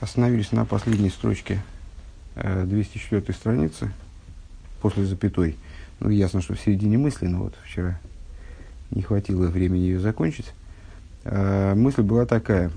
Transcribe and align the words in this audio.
Остановились 0.00 0.52
на 0.52 0.64
последней 0.64 1.10
строчке 1.10 1.60
204 2.36 3.24
э, 3.26 3.32
страницы, 3.32 3.92
после 4.80 5.04
запятой. 5.04 5.56
Ну, 6.00 6.10
ясно, 6.10 6.40
что 6.40 6.54
в 6.54 6.60
середине 6.60 6.98
мысли, 6.98 7.26
но 7.26 7.44
вот 7.44 7.54
вчера 7.64 7.98
не 8.90 9.02
хватило 9.02 9.48
времени 9.48 9.82
ее 9.82 10.00
закончить. 10.00 10.52
Э, 11.24 11.74
мысль 11.74 12.02
была 12.02 12.26
такая. 12.26 12.70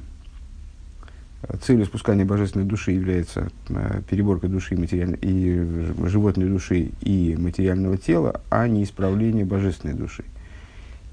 Целью 1.63 1.85
спускания 1.85 2.23
божественной 2.23 2.65
души 2.65 2.91
является 2.91 3.51
э, 3.69 4.01
переборка 4.09 4.47
души 4.47 4.75
материальной, 4.75 5.17
и 5.21 5.93
животной 6.07 6.47
души 6.47 6.91
и 7.01 7.35
материального 7.37 7.97
тела, 7.97 8.41
а 8.49 8.67
не 8.67 8.83
исправление 8.83 9.45
божественной 9.45 9.93
души. 9.93 10.23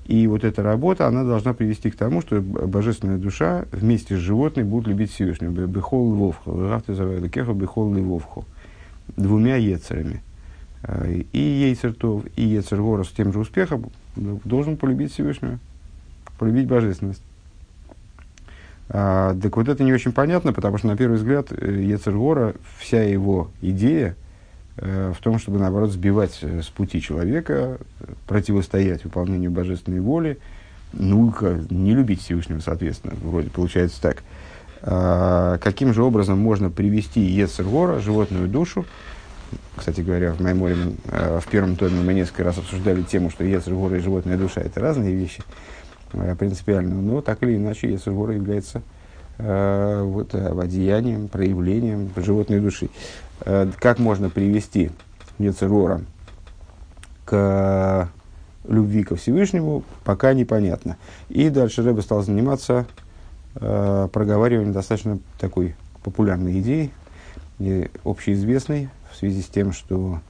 И 0.09 0.27
вот 0.27 0.43
эта 0.43 0.63
работа, 0.63 1.07
она 1.07 1.23
должна 1.23 1.53
привести 1.53 1.91
к 1.91 1.97
тому, 1.97 2.23
что 2.23 2.41
божественная 2.41 3.19
душа 3.19 3.67
вместе 3.71 4.17
с 4.17 4.19
животной 4.19 4.65
будут 4.65 4.89
любить 4.89 5.13
Всевышнего. 5.13 5.67
Бехол 5.67 6.15
львовху. 6.15 6.51
Бехол 7.55 7.95
львовху. 7.95 8.47
Двумя 9.19 9.57
ецерами. 9.57 10.23
Э, 10.83 11.23
и 11.33 11.39
ейцертов, 11.39 12.25
и 12.37 12.43
ецергора 12.43 13.05
с 13.05 13.09
тем 13.09 13.35
же 13.35 13.41
успехом 13.41 13.91
должен 14.17 14.79
полюбить 14.79 15.13
Всевышнего. 15.13 15.59
Полюбить 16.39 16.67
божественность. 16.67 17.23
А, 18.89 19.37
так 19.39 19.55
вот 19.59 19.69
это 19.69 19.85
не 19.85 19.93
очень 19.93 20.13
понятно, 20.13 20.55
потому 20.55 20.79
что 20.79 20.87
на 20.87 20.97
первый 20.97 21.17
взгляд 21.19 21.53
э, 21.53 21.83
Ецергора, 21.83 22.55
вся 22.79 23.03
его 23.03 23.51
идея– 23.61 24.17
Э, 24.28 24.28
в 24.81 25.17
том, 25.21 25.39
чтобы, 25.39 25.59
наоборот, 25.59 25.91
сбивать 25.91 26.39
э, 26.43 26.63
с 26.63 26.67
пути 26.67 27.01
человека, 27.01 27.79
противостоять 28.27 29.05
выполнению 29.05 29.51
божественной 29.51 30.01
воли, 30.01 30.39
ну, 30.93 31.35
не 31.71 31.95
любить 31.95 32.23
Всевышнего, 32.23 32.61
соответственно, 32.61 33.15
вроде 33.23 33.51
получается 33.51 34.01
так. 34.01 34.23
А, 34.81 35.59
каким 35.59 35.93
же 35.93 36.03
образом 36.03 36.39
можно 36.39 36.71
привести 36.71 37.21
Ецергора, 37.21 37.99
животную 37.99 38.49
душу, 38.49 38.87
кстати 39.77 40.01
говоря, 40.01 40.33
в 40.33 40.41
Майморе, 40.41 40.77
э, 41.07 41.41
в 41.45 41.49
первом 41.51 41.77
томе 41.77 42.01
мы 42.01 42.15
несколько 42.15 42.45
раз 42.45 42.59
обсуждали 42.59 43.03
тему, 43.03 43.31
что 43.31 43.45
Ецергора 43.45 43.97
и 43.97 44.01
животная 44.01 44.37
душа– 44.37 44.61
это 44.63 44.81
разные 44.81 45.15
вещи 45.15 45.43
принципиально, 46.39 46.95
но 46.95 47.21
так 47.21 47.43
или 47.43 47.57
иначе 47.57 47.93
Ецергора 47.93 48.35
является 48.35 48.83
вот, 49.39 50.35
одеянием, 50.35 51.29
проявлением 51.29 52.11
животной 52.17 52.61
души. 52.61 52.91
Э, 53.41 53.71
как 53.79 53.99
можно 53.99 54.31
привести 54.31 54.91
Ецерора 55.39 56.03
к 57.25 58.11
любви 58.67 59.03
ко 59.03 59.17
Всевышнему, 59.17 59.83
пока 60.05 60.35
непонятно. 60.35 60.97
И 61.29 61.49
дальше 61.49 61.83
Рэбе 61.83 62.03
стал 62.03 62.23
заниматься 62.23 62.87
э, 63.55 64.09
проговариванием 64.13 64.73
достаточно 64.73 65.19
такой 65.39 65.75
популярной 66.03 66.61
идеи, 66.61 66.91
и 67.59 67.91
общеизвестной, 68.05 68.89
в 69.13 69.17
связи 69.17 69.43
с 69.43 69.47
тем, 69.47 69.73
что 69.73 70.21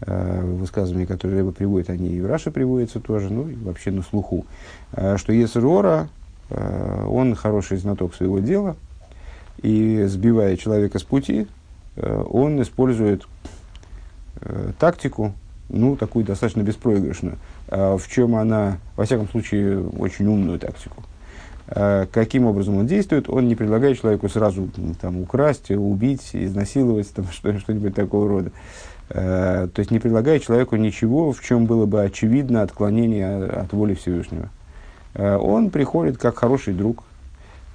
э, 0.00 0.40
высказывания, 0.42 1.06
которые 1.06 1.40
Рэбе 1.40 1.52
приводит, 1.52 1.90
они 1.90 2.10
и 2.10 2.20
в 2.20 2.26
Раше 2.26 2.50
приводятся 2.50 3.00
тоже, 3.00 3.32
ну 3.32 3.48
и 3.48 3.54
вообще 3.54 3.90
на 3.90 4.02
слуху, 4.02 4.46
э, 4.92 5.16
что 5.16 5.32
Ецерора, 5.32 6.08
э, 6.08 6.25
он 6.50 7.34
хороший 7.34 7.76
знаток 7.78 8.14
своего 8.14 8.38
дела, 8.38 8.76
и 9.62 10.04
сбивая 10.06 10.56
человека 10.56 10.98
с 10.98 11.02
пути, 11.02 11.48
Э, 11.96 12.22
он 12.28 12.60
использует 12.62 13.26
э, 14.40 14.72
тактику, 14.78 15.32
ну, 15.68 15.96
такую 15.96 16.24
достаточно 16.24 16.62
беспроигрышную. 16.62 17.38
А 17.68 17.96
в 17.96 18.06
чем 18.08 18.36
она, 18.36 18.78
во 18.96 19.04
всяком 19.04 19.28
случае, 19.28 19.82
очень 19.82 20.26
умную 20.26 20.58
тактику. 20.58 21.02
Каким 21.68 22.46
образом 22.46 22.76
он 22.76 22.86
действует? 22.86 23.28
Он 23.28 23.48
не 23.48 23.56
предлагает 23.56 24.00
человеку 24.00 24.28
сразу 24.28 24.70
там, 25.00 25.22
украсть, 25.22 25.72
убить, 25.72 26.30
изнасиловать, 26.32 27.12
там, 27.12 27.26
что, 27.32 27.58
что-нибудь 27.58 27.92
такого 27.92 28.28
рода. 28.28 28.52
То 29.08 29.72
есть 29.76 29.90
не 29.90 29.98
предлагает 29.98 30.44
человеку 30.44 30.76
ничего, 30.76 31.32
в 31.32 31.42
чем 31.42 31.66
было 31.66 31.86
бы 31.86 32.04
очевидно 32.04 32.62
отклонение 32.62 33.46
от 33.46 33.72
воли 33.72 33.94
Всевышнего. 33.94 34.48
А 35.18 35.38
он 35.38 35.70
приходит 35.70 36.18
как 36.18 36.36
хороший 36.36 36.74
друг, 36.74 37.02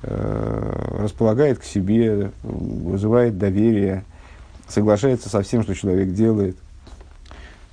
э, 0.04 0.98
располагает 1.00 1.60
к 1.60 1.64
себе, 1.64 2.32
вызывает 2.44 3.38
доверие, 3.38 4.04
соглашается 4.68 5.30
со 5.30 5.42
всем, 5.42 5.64
что 5.64 5.74
человек 5.74 6.14
делает. 6.14 6.56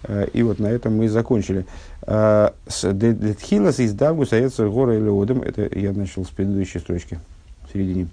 Э, 0.04 0.26
и 0.32 0.42
вот 0.42 0.58
на 0.58 0.68
этом 0.68 0.96
мы 0.96 1.04
и 1.04 1.08
закончили. 1.08 1.66
Э, 2.06 2.50
Детхилас 2.66 3.78
из 3.78 3.92
Давгу 3.92 4.24
сается 4.24 4.68
гора 4.68 4.94
или 4.94 5.22
одем. 5.22 5.42
Это 5.42 5.68
я 5.78 5.92
начал 5.92 6.24
с 6.24 6.28
предыдущей 6.28 6.78
строчки, 6.78 7.18
в 7.68 7.72
середине. 7.72 8.08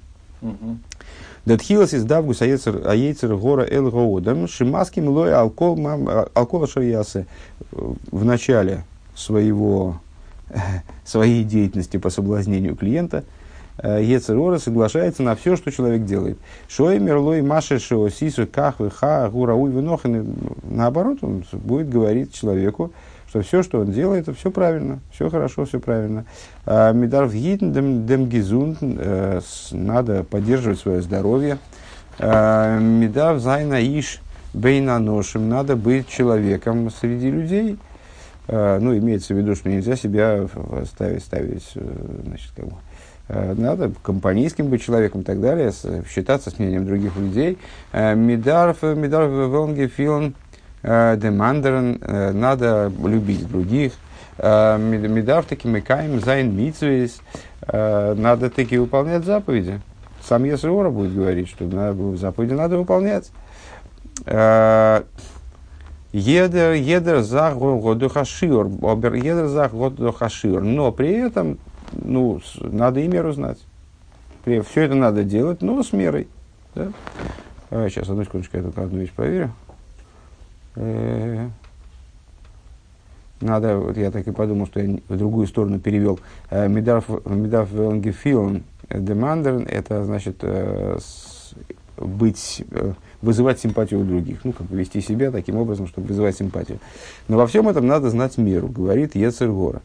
Детхилас 1.45 1.93
из 1.93 2.03
Давгу 2.03 2.33
сается 2.33 2.71
аейцер 2.89 3.37
гора 3.37 3.65
эл 3.65 3.91
гоодем. 3.91 4.47
Шимаским 4.49 5.07
лой 5.07 5.33
алкол 5.33 5.79
алкола 6.33 6.67
шарьясы. 6.67 7.27
В 7.71 8.25
начале 8.25 8.83
своего, 9.15 10.01
своей 11.03 11.43
деятельности 11.43 11.97
по 11.97 12.09
соблазнению 12.09 12.75
клиента– 12.75 13.23
Э, 13.77 14.01
Ецерора 14.01 14.57
соглашается 14.57 15.23
на 15.23 15.35
все, 15.35 15.55
что 15.55 15.71
человек 15.71 16.05
делает. 16.05 16.37
Шой 16.67 16.99
мерлой 16.99 17.41
маши 17.41 17.79
шо 17.79 18.09
сису 18.09 18.47
ках 18.47 18.75
ха 18.95 19.29
гурауй 19.29 19.71
винохин. 19.71 20.35
Наоборот, 20.63 21.19
он 21.21 21.43
будет 21.51 21.89
говорить 21.89 22.33
человеку, 22.33 22.91
что 23.27 23.41
все, 23.41 23.63
что 23.63 23.81
он 23.81 23.91
делает, 23.91 24.23
это 24.23 24.37
все 24.37 24.49
правильно, 24.49 24.99
все 25.11 25.29
хорошо, 25.29 25.65
все 25.65 25.79
правильно. 25.79 26.25
А, 26.65 26.93
Медар 26.93 27.25
вгитн 27.25 27.71
дем 27.71 28.29
э, 28.81 29.41
надо 29.71 30.23
поддерживать 30.23 30.79
свое 30.79 31.01
здоровье. 31.01 31.57
А, 32.17 32.79
Медар 32.79 33.39
зайна 33.39 33.81
иш 33.81 34.21
бейна 34.53 34.99
ношим, 34.99 35.49
надо 35.49 35.75
быть 35.75 36.07
человеком 36.07 36.89
среди 36.89 37.29
людей. 37.29 37.77
А, 38.47 38.79
ну, 38.79 38.97
имеется 38.97 39.33
в 39.33 39.37
виду, 39.37 39.55
что 39.55 39.69
нельзя 39.69 39.95
себя 39.95 40.47
ставить, 40.85 41.23
ставить 41.23 41.71
значит, 41.73 42.51
как 42.55 42.65
бы, 42.65 42.75
Э, 43.27 43.53
надо 43.57 43.91
компанейским 44.03 44.67
быть 44.67 44.83
человеком 44.83 45.21
и 45.21 45.23
так 45.23 45.41
далее, 45.41 45.71
считаться 46.07 46.51
с 46.51 46.59
мнением 46.59 46.85
других 46.85 47.15
людей. 47.17 47.57
Э, 47.91 48.13
Мидарф, 48.15 48.83
Мидарф, 48.83 49.29
Велнге, 49.29 49.87
Филн, 49.87 50.35
э, 50.83 51.17
Демандерн, 51.17 51.99
надо 52.39 52.91
любить 53.03 53.47
других. 53.47 53.93
Мидарф 54.37 55.45
таки 55.45 55.67
мекаем, 55.69 56.19
зайн 56.19 56.53
митсвейс, 56.53 57.21
надо 57.71 58.49
таки 58.49 58.77
выполнять 58.77 59.23
заповеди. 59.23 59.79
Сам 60.21 60.43
Есруора 60.43 60.89
будет 60.89 61.15
говорить, 61.15 61.47
что 61.47 61.63
надо, 61.63 62.17
заповеди 62.17 62.51
надо 62.51 62.77
выполнять. 62.77 63.31
Едер, 66.15 66.71
едер 66.71 67.23
зах 67.23 67.57
году 67.57 68.07
хашир, 68.07 68.69
обер 68.81 69.15
едер 69.15 69.47
зах 69.47 69.73
году 69.73 70.13
хашир. 70.13 70.61
Но 70.61 70.93
при 70.93 71.09
этом 71.09 71.57
ну, 71.91 72.39
надо 72.61 73.01
и 73.01 73.07
меру 73.09 73.33
знать. 73.33 73.57
Все 74.45 74.83
это 74.83 74.95
надо 74.95 75.25
делать, 75.25 75.61
но 75.61 75.83
с 75.83 75.91
мерой. 75.91 76.29
Да? 76.73 76.93
А, 77.69 77.89
сейчас, 77.89 78.07
одну 78.07 78.23
секундочку, 78.23 78.55
я 78.55 78.63
только 78.63 78.83
одну 78.83 78.99
вещь 78.99 79.11
проверю. 79.11 79.51
Э, 80.77 81.49
надо, 83.41 83.77
вот 83.77 83.97
я 83.97 84.09
так 84.09 84.25
и 84.25 84.31
подумал, 84.31 84.67
что 84.67 84.79
я 84.79 84.97
в 85.09 85.17
другую 85.17 85.47
сторону 85.47 85.79
перевел. 85.79 86.21
Э, 86.49 86.69
Медав 86.69 87.09
Велнгефилн 87.09 88.63
Демандерн, 88.89 89.63
это 89.63 90.05
значит 90.05 90.37
э, 90.43 90.97
быть, 91.97 92.63
вызывать 93.25 93.59
симпатию 93.59 94.01
у 94.01 94.03
других. 94.03 94.39
Ну, 94.43 94.53
как 94.53 94.67
бы 94.67 94.77
вести 94.77 95.01
себя 95.01 95.31
таким 95.31 95.57
образом, 95.57 95.87
чтобы 95.87 96.07
вызывать 96.07 96.37
симпатию. 96.37 96.79
Но 97.27 97.37
во 97.37 97.47
всем 97.47 97.67
этом 97.67 97.87
надо 97.87 98.09
знать 98.09 98.37
меру, 98.37 98.67
говорит 98.67 99.15
Ецергора. 99.15 99.81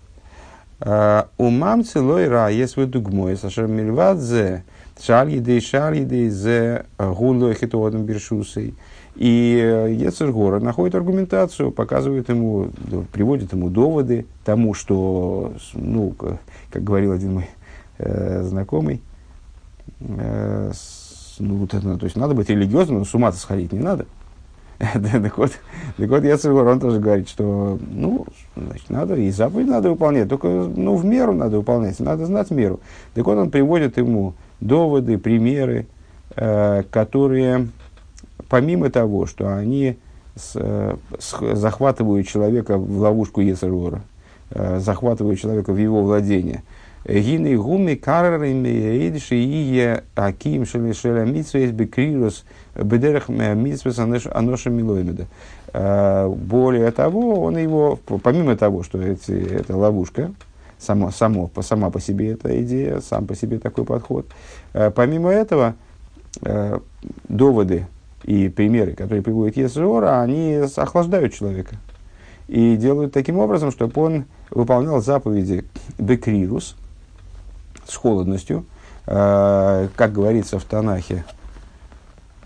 У 0.82 1.50
мамцы 1.50 2.00
лойра 2.00 2.48
есть 2.48 2.76
вы 2.76 2.86
дугмой, 2.86 3.36
сашер 3.36 3.66
мильвадзе, 3.66 4.64
шальидей 4.98 5.60
шальидей 5.60 6.30
зе 6.30 6.86
гулой 6.98 7.54
хитоодом 7.54 8.04
биршусей. 8.04 8.74
И 9.16 9.86
Ецергора 9.90 10.60
находит 10.60 10.94
аргументацию, 10.94 11.72
показывает 11.72 12.30
ему, 12.30 12.70
приводит 13.12 13.52
ему 13.52 13.68
доводы 13.68 14.24
тому, 14.44 14.72
что, 14.72 15.52
ну, 15.74 16.14
как 16.70 16.82
говорил 16.82 17.12
один 17.12 17.34
мой 17.34 17.50
э, 17.98 18.42
знакомый, 18.44 19.02
э, 20.00 20.72
ну, 21.40 21.56
вот 21.56 21.74
это, 21.74 21.96
то 21.96 22.04
есть 22.04 22.16
надо 22.16 22.34
быть 22.34 22.48
религиозным, 22.48 23.00
но 23.00 23.04
с 23.04 23.14
ума 23.14 23.32
сходить 23.32 23.72
не 23.72 23.80
надо. 23.80 24.06
так 24.78 25.36
вот, 25.36 25.52
так 25.98 26.08
вот 26.08 26.24
Яцергор, 26.24 26.66
он 26.66 26.80
тоже 26.80 27.00
говорит, 27.00 27.28
что, 27.28 27.78
ну, 27.90 28.26
значит, 28.56 28.88
надо, 28.88 29.14
и 29.14 29.30
заповедь 29.30 29.68
надо 29.68 29.90
выполнять, 29.90 30.28
только, 30.28 30.48
ну, 30.48 30.96
в 30.96 31.04
меру 31.04 31.34
надо 31.34 31.58
выполнять, 31.58 32.00
надо 32.00 32.24
знать 32.24 32.50
меру. 32.50 32.80
Так 33.14 33.26
вот, 33.26 33.36
он 33.36 33.50
приводит 33.50 33.98
ему 33.98 34.34
доводы, 34.60 35.18
примеры, 35.18 35.86
э, 36.34 36.82
которые, 36.90 37.68
помимо 38.48 38.90
того, 38.90 39.26
что 39.26 39.54
они 39.54 39.98
с, 40.34 40.52
э, 40.54 40.96
с, 41.18 41.56
захватывают 41.56 42.26
человека 42.26 42.78
в 42.78 43.00
ловушку 43.00 43.42
Ецергора, 43.42 44.02
э, 44.50 44.78
захватывают 44.80 45.38
человека 45.38 45.74
в 45.74 45.76
его 45.76 46.02
владение, 46.02 46.62
Гины 47.06 47.56
гуми 47.56 47.94
каррами 47.94 48.68
рейдиши 48.68 49.34
и 49.36 50.00
аким 50.14 50.66
шелешеля 50.66 51.24
митсвейс 51.24 51.70
бекрирус 51.70 52.44
бедерах 52.74 53.28
митсвейс 53.28 53.98
аноша 53.98 54.70
милоймеда. 54.70 55.26
Более 55.72 56.90
того, 56.90 57.42
он 57.42 57.56
его, 57.56 57.98
помимо 58.22 58.54
того, 58.56 58.82
что 58.82 59.00
это, 59.00 59.32
это 59.32 59.76
ловушка, 59.76 60.32
само, 60.78 61.10
само, 61.10 61.50
сама 61.62 61.90
по 61.90 62.00
себе 62.00 62.32
эта 62.32 62.62
идея, 62.62 63.00
сам 63.00 63.26
по 63.26 63.34
себе 63.34 63.58
такой 63.58 63.84
подход, 63.86 64.26
помимо 64.94 65.30
этого, 65.30 65.76
доводы 67.28 67.86
и 68.24 68.50
примеры, 68.50 68.92
которые 68.92 69.22
приводит 69.22 69.56
Есжора, 69.56 70.20
они 70.20 70.62
охлаждают 70.76 71.32
человека. 71.32 71.76
И 72.46 72.76
делают 72.76 73.12
таким 73.12 73.38
образом, 73.38 73.70
чтобы 73.70 74.02
он 74.02 74.24
выполнял 74.50 75.00
заповеди 75.00 75.64
бекрирус 75.98 76.76
с 77.90 77.96
холодностью, 77.96 78.64
э, 79.06 79.88
как 79.94 80.12
говорится 80.12 80.58
в 80.58 80.64
Танахе, 80.64 81.24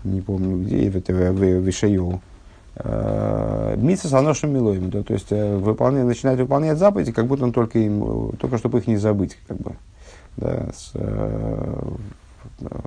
не 0.03 0.21
помню 0.21 0.63
где, 0.63 0.89
это 0.89 1.13
в 1.13 1.31
Вишайову, 1.31 2.21
э, 2.75 3.75
Митса 3.77 4.07
с 4.07 4.13
аношим 4.13 4.53
милоем, 4.53 4.89
да, 4.89 5.03
то 5.03 5.13
есть 5.13 5.31
э, 5.31 5.57
выполняет, 5.57 6.07
начинает 6.07 6.39
выполнять 6.39 6.77
заповеди, 6.77 7.11
как 7.11 7.27
будто 7.27 7.43
он 7.43 7.51
только 7.51 7.79
им, 7.79 8.31
только 8.37 8.57
чтобы 8.57 8.79
их 8.79 8.87
не 8.87 8.97
забыть, 8.97 9.37
как 9.47 9.57
бы, 9.57 9.75
да, 10.37 10.67
с, 10.73 10.93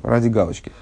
ради 0.02 0.28
галочки. 0.28 0.72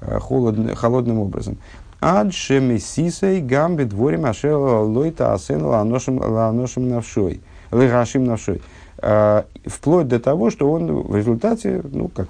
Холодно, 0.00 0.74
холодным 0.74 1.20
образом. 1.20 1.56
Ад 2.00 2.34
шемесисей 2.34 3.40
гамби 3.40 3.84
дворим 3.84 4.26
ашер 4.26 4.56
лойта 4.56 5.32
асен 5.32 5.64
ланошим 5.64 6.88
навшой. 6.88 7.40
Навшой. 7.70 8.60
Э, 8.98 9.42
вплоть 9.64 10.08
до 10.08 10.20
того, 10.20 10.50
что 10.50 10.70
он 10.70 11.02
в 11.02 11.16
результате, 11.16 11.82
ну, 11.92 12.08
как 12.08 12.28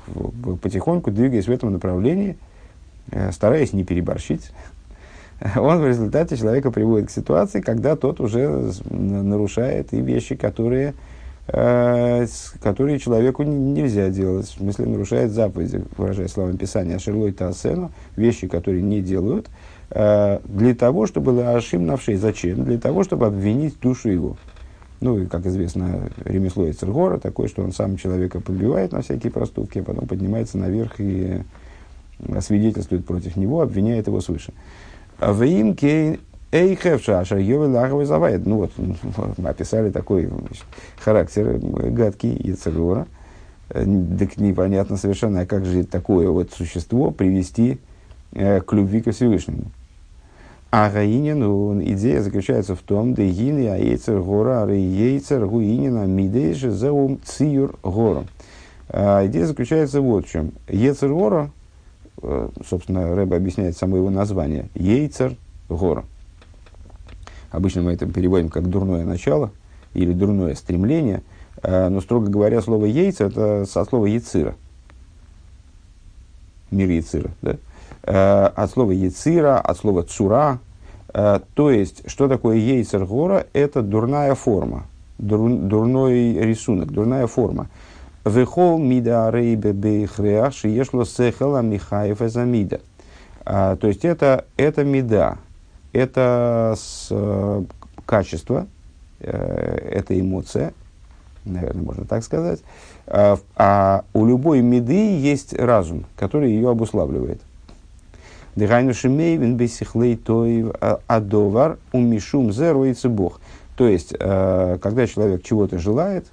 потихоньку 0.62 1.10
двигаясь 1.10 1.46
в 1.46 1.50
этом 1.50 1.72
направлении, 1.72 2.36
э, 3.10 3.32
стараясь 3.32 3.72
не 3.72 3.84
переборщить, 3.84 4.50
он 5.56 5.80
в 5.80 5.86
результате 5.86 6.36
человека 6.36 6.70
приводит 6.70 7.08
к 7.08 7.12
ситуации, 7.12 7.60
когда 7.60 7.96
тот 7.96 8.20
уже 8.20 8.72
нарушает 8.90 9.92
и 9.92 10.00
вещи, 10.00 10.34
которые 10.34 10.94
Э, 11.48 12.26
которые 12.60 12.98
человеку 12.98 13.44
нельзя 13.44 14.08
делать, 14.08 14.46
в 14.46 14.58
смысле 14.58 14.86
нарушает 14.86 15.30
заповеди, 15.30 15.84
выражая 15.96 16.26
словами 16.26 16.56
Писания, 16.56 16.96
Ашерлой 16.96 17.30
Таасену, 17.30 17.92
вещи, 18.16 18.48
которые 18.48 18.82
не 18.82 19.00
делают, 19.00 19.46
э, 19.90 20.40
для 20.44 20.74
того, 20.74 21.06
чтобы 21.06 21.44
Ашим 21.46 21.86
навшей. 21.86 22.16
Зачем? 22.16 22.64
Для 22.64 22.78
того, 22.78 23.04
чтобы 23.04 23.26
обвинить 23.26 23.78
душу 23.78 24.08
его. 24.08 24.36
Ну, 25.00 25.18
и, 25.18 25.26
как 25.26 25.46
известно, 25.46 26.10
ремесло 26.24 26.70
Эцергора 26.70 27.18
такое, 27.18 27.48
что 27.48 27.62
он 27.62 27.72
сам 27.72 27.96
человека 27.96 28.40
подбивает 28.40 28.92
на 28.92 29.02
всякие 29.02 29.30
проступки, 29.30 29.80
а 29.80 29.82
потом 29.82 30.06
поднимается 30.06 30.58
наверх 30.58 30.94
и 30.98 31.42
свидетельствует 32.40 33.04
против 33.04 33.36
него, 33.36 33.60
обвиняет 33.60 34.06
его 34.06 34.20
свыше. 34.20 34.52
В 35.18 35.42
им 35.42 35.76
Эй, 36.52 36.76
хевша, 36.76 37.18
лаговый 37.20 38.06
завает. 38.06 38.46
Ну 38.46 38.56
вот, 38.56 38.72
мы 39.36 39.48
описали 39.48 39.90
такой 39.90 40.30
характер 40.98 41.58
гадкий 41.58 42.34
Яцерора. 42.34 43.06
Э, 43.68 43.84
так 44.18 44.36
непонятно 44.36 44.96
совершенно, 44.96 45.40
а 45.40 45.46
как 45.46 45.64
же 45.64 45.84
такое 45.84 46.30
вот 46.30 46.52
существо 46.52 47.10
привести 47.10 47.78
э, 48.32 48.60
к 48.60 48.72
любви 48.72 49.02
к 49.02 49.10
Всевышнему. 49.10 49.72
А 50.78 50.90
Гаинин, 50.90 51.80
идея 51.94 52.20
заключается 52.20 52.74
в 52.74 52.82
том, 52.82 53.14
да 53.14 53.22
гины 53.22 53.66
а 53.68 53.78
яйцер 53.78 54.20
гора, 54.20 54.64
а 54.64 54.70
яйцер 54.70 55.46
гуинина 55.46 56.04
мидейш 56.04 56.60
заум 56.60 57.18
циюр 57.24 57.78
гора. 57.82 58.24
Идея 58.90 59.46
заключается 59.46 60.02
вот 60.02 60.26
в 60.26 60.30
чем. 60.30 60.52
Ецер 60.68 61.14
гора, 61.14 61.50
э, 62.22 62.48
собственно, 62.68 63.16
Рэба 63.16 63.36
объясняет 63.36 63.74
само 63.78 63.96
его 63.96 64.10
название, 64.10 64.68
яйцер 64.74 65.36
гора– 65.70 66.04
Обычно 67.56 67.80
мы 67.80 67.92
это 67.92 68.04
переводим 68.04 68.50
как 68.50 68.68
дурное 68.68 69.06
начало 69.06 69.50
или 69.94 70.12
дурное 70.12 70.54
стремление. 70.54 71.22
Э, 71.62 71.88
но, 71.88 72.02
строго 72.02 72.28
говоря, 72.28 72.60
слово 72.60 72.84
яйца 72.84 73.24
это 73.24 73.64
со 73.64 73.82
слова 73.86 74.04
яцира. 74.04 74.54
Мир 76.70 76.90
яцира. 76.90 77.30
Да? 77.40 77.56
Э, 78.02 78.46
от 78.54 78.70
слова 78.70 78.90
яцира, 78.90 79.58
от 79.58 79.78
слова 79.78 80.02
цура. 80.02 80.58
Э, 81.16 81.40
то 81.54 81.70
есть, 81.70 82.10
что 82.10 82.28
такое 82.28 82.58
яйцер 82.58 83.06
гора? 83.06 83.46
Это 83.54 83.80
дурная 83.80 84.34
форма, 84.34 84.86
дур, 85.16 85.50
дурной 85.50 86.34
рисунок, 86.34 86.92
дурная 86.92 87.26
форма. 87.26 87.68
Вехол 88.26 88.78
мида 88.78 89.30
рейбе 89.30 89.72
бейхреа 89.72 90.50
шиешло 90.50 91.06
сехала 91.06 91.62
михаев 91.62 92.20
эзамида. 92.20 92.80
То 93.44 93.78
есть, 93.82 94.04
это, 94.04 94.44
это 94.58 94.84
меда, 94.84 95.38
это 95.92 96.74
с, 96.76 97.08
э, 97.10 97.62
качество, 98.04 98.66
э, 99.20 99.88
это 99.92 100.20
эмоция, 100.20 100.74
наверное, 101.46 101.82
можно 101.82 102.04
так 102.04 102.24
сказать. 102.24 102.60
А 103.06 104.04
у 104.12 104.26
любой 104.26 104.60
меды 104.60 105.16
есть 105.16 105.54
разум, 105.54 106.04
который 106.16 106.50
ее 106.50 106.68
обуславливает. 106.68 107.40
А, 110.80 111.00
адовар 111.06 111.78
умишум 111.92 112.52
зеруется 112.52 113.08
Бог. 113.08 113.40
То 113.76 113.86
есть, 113.86 114.14
э, 114.18 114.78
когда 114.80 115.06
человек 115.06 115.42
чего-то 115.42 115.78
желает 115.78 116.26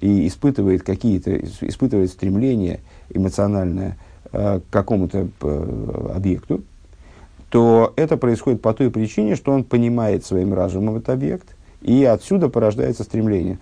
и 0.00 0.28
испытывает 0.28 0.82
какие-то, 0.82 1.36
испытывает 1.36 2.10
стремление 2.10 2.80
эмоциональное 3.12 3.96
к 4.32 4.62
какому-то 4.70 5.26
объекту, 6.14 6.62
то 7.50 7.92
это 7.96 8.16
происходит 8.16 8.62
по 8.62 8.72
той 8.72 8.90
причине, 8.90 9.34
что 9.34 9.52
он 9.52 9.64
понимает 9.64 10.24
своим 10.24 10.54
разумом 10.54 10.96
этот 10.96 11.10
объект, 11.10 11.48
и 11.82 12.04
отсюда 12.04 12.48
порождается 12.48 13.04
стремление. 13.04 13.58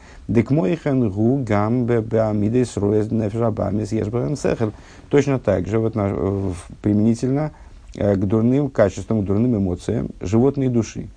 Точно 5.08 5.38
так 5.38 5.66
же 5.66 5.78
вот, 5.78 5.94
применительно 6.82 7.40
э, 7.40 7.50
к 7.94 8.18
дурным 8.18 8.70
качествам, 8.70 9.22
к 9.22 9.24
дурным 9.24 9.56
эмоциям 9.56 10.10
животной 10.20 10.68
души, 10.68 11.08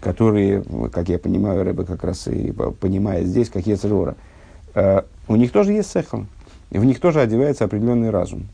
которые, 0.00 0.62
как 0.92 1.08
я 1.08 1.18
понимаю, 1.18 1.64
Рэбе 1.64 1.84
как 1.84 2.04
раз 2.04 2.28
и 2.28 2.52
понимает 2.52 3.26
здесь, 3.26 3.48
как 3.50 3.66
есть 3.66 3.84
рора. 3.84 4.16
Э, 4.74 5.02
у 5.26 5.36
них 5.36 5.52
тоже 5.52 5.72
есть 5.72 5.90
сехал, 5.90 6.26
в 6.70 6.84
них 6.84 7.00
тоже 7.00 7.20
одевается 7.20 7.64
определенный 7.64 8.10
разум. 8.10 8.48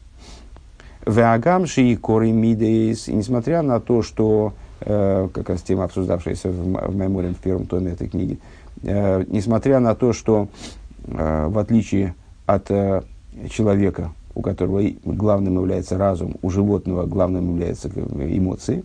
Веагам 1.07 1.67
шии 1.67 1.97
кори 1.97 2.31
мидейс, 2.31 3.09
несмотря 3.09 3.63
на 3.63 3.79
то, 3.79 4.03
что, 4.03 4.55
э, 4.81 5.29
как 5.33 5.51
раз 5.51 5.63
тема, 5.63 5.85
обсуждавшаяся 5.85 6.49
в, 6.49 6.91
в 6.91 6.97
Майморе 6.97 7.31
в 7.31 7.39
первом 7.39 7.67
томе 7.67 7.93
этой 7.93 8.09
книги, 8.09 8.39
э, 8.83 9.25
несмотря 9.29 9.81
на 9.81 9.95
то, 9.95 10.13
что 10.13 10.49
э, 11.07 11.47
в 11.49 11.59
отличие 11.59 12.15
от 12.47 12.71
э, 12.71 13.03
человека, 13.51 14.13
у 14.35 14.43
которого 14.43 14.83
главным 15.05 15.55
является 15.55 15.97
разум, 15.97 16.37
у 16.43 16.51
животного 16.51 17.07
главным 17.07 17.51
являются 17.53 17.89
эмоции, 17.89 18.85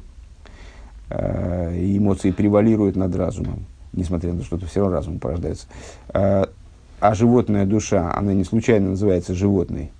э, 1.10 1.78
и 1.78 1.98
эмоции 1.98 2.32
превалируют 2.32 2.96
над 2.96 3.16
разумом, 3.16 3.66
несмотря 3.94 4.34
на 4.34 4.40
то, 4.40 4.46
что 4.46 4.66
все 4.66 4.82
равно 4.82 4.96
разум 4.96 5.20
порождается. 5.20 5.68
Э, 6.14 6.46
а 7.00 7.16
животная 7.16 7.66
душа, 7.66 8.14
она 8.16 8.34
не 8.34 8.44
случайно 8.44 8.90
называется 8.90 9.34
животной, 9.34 9.92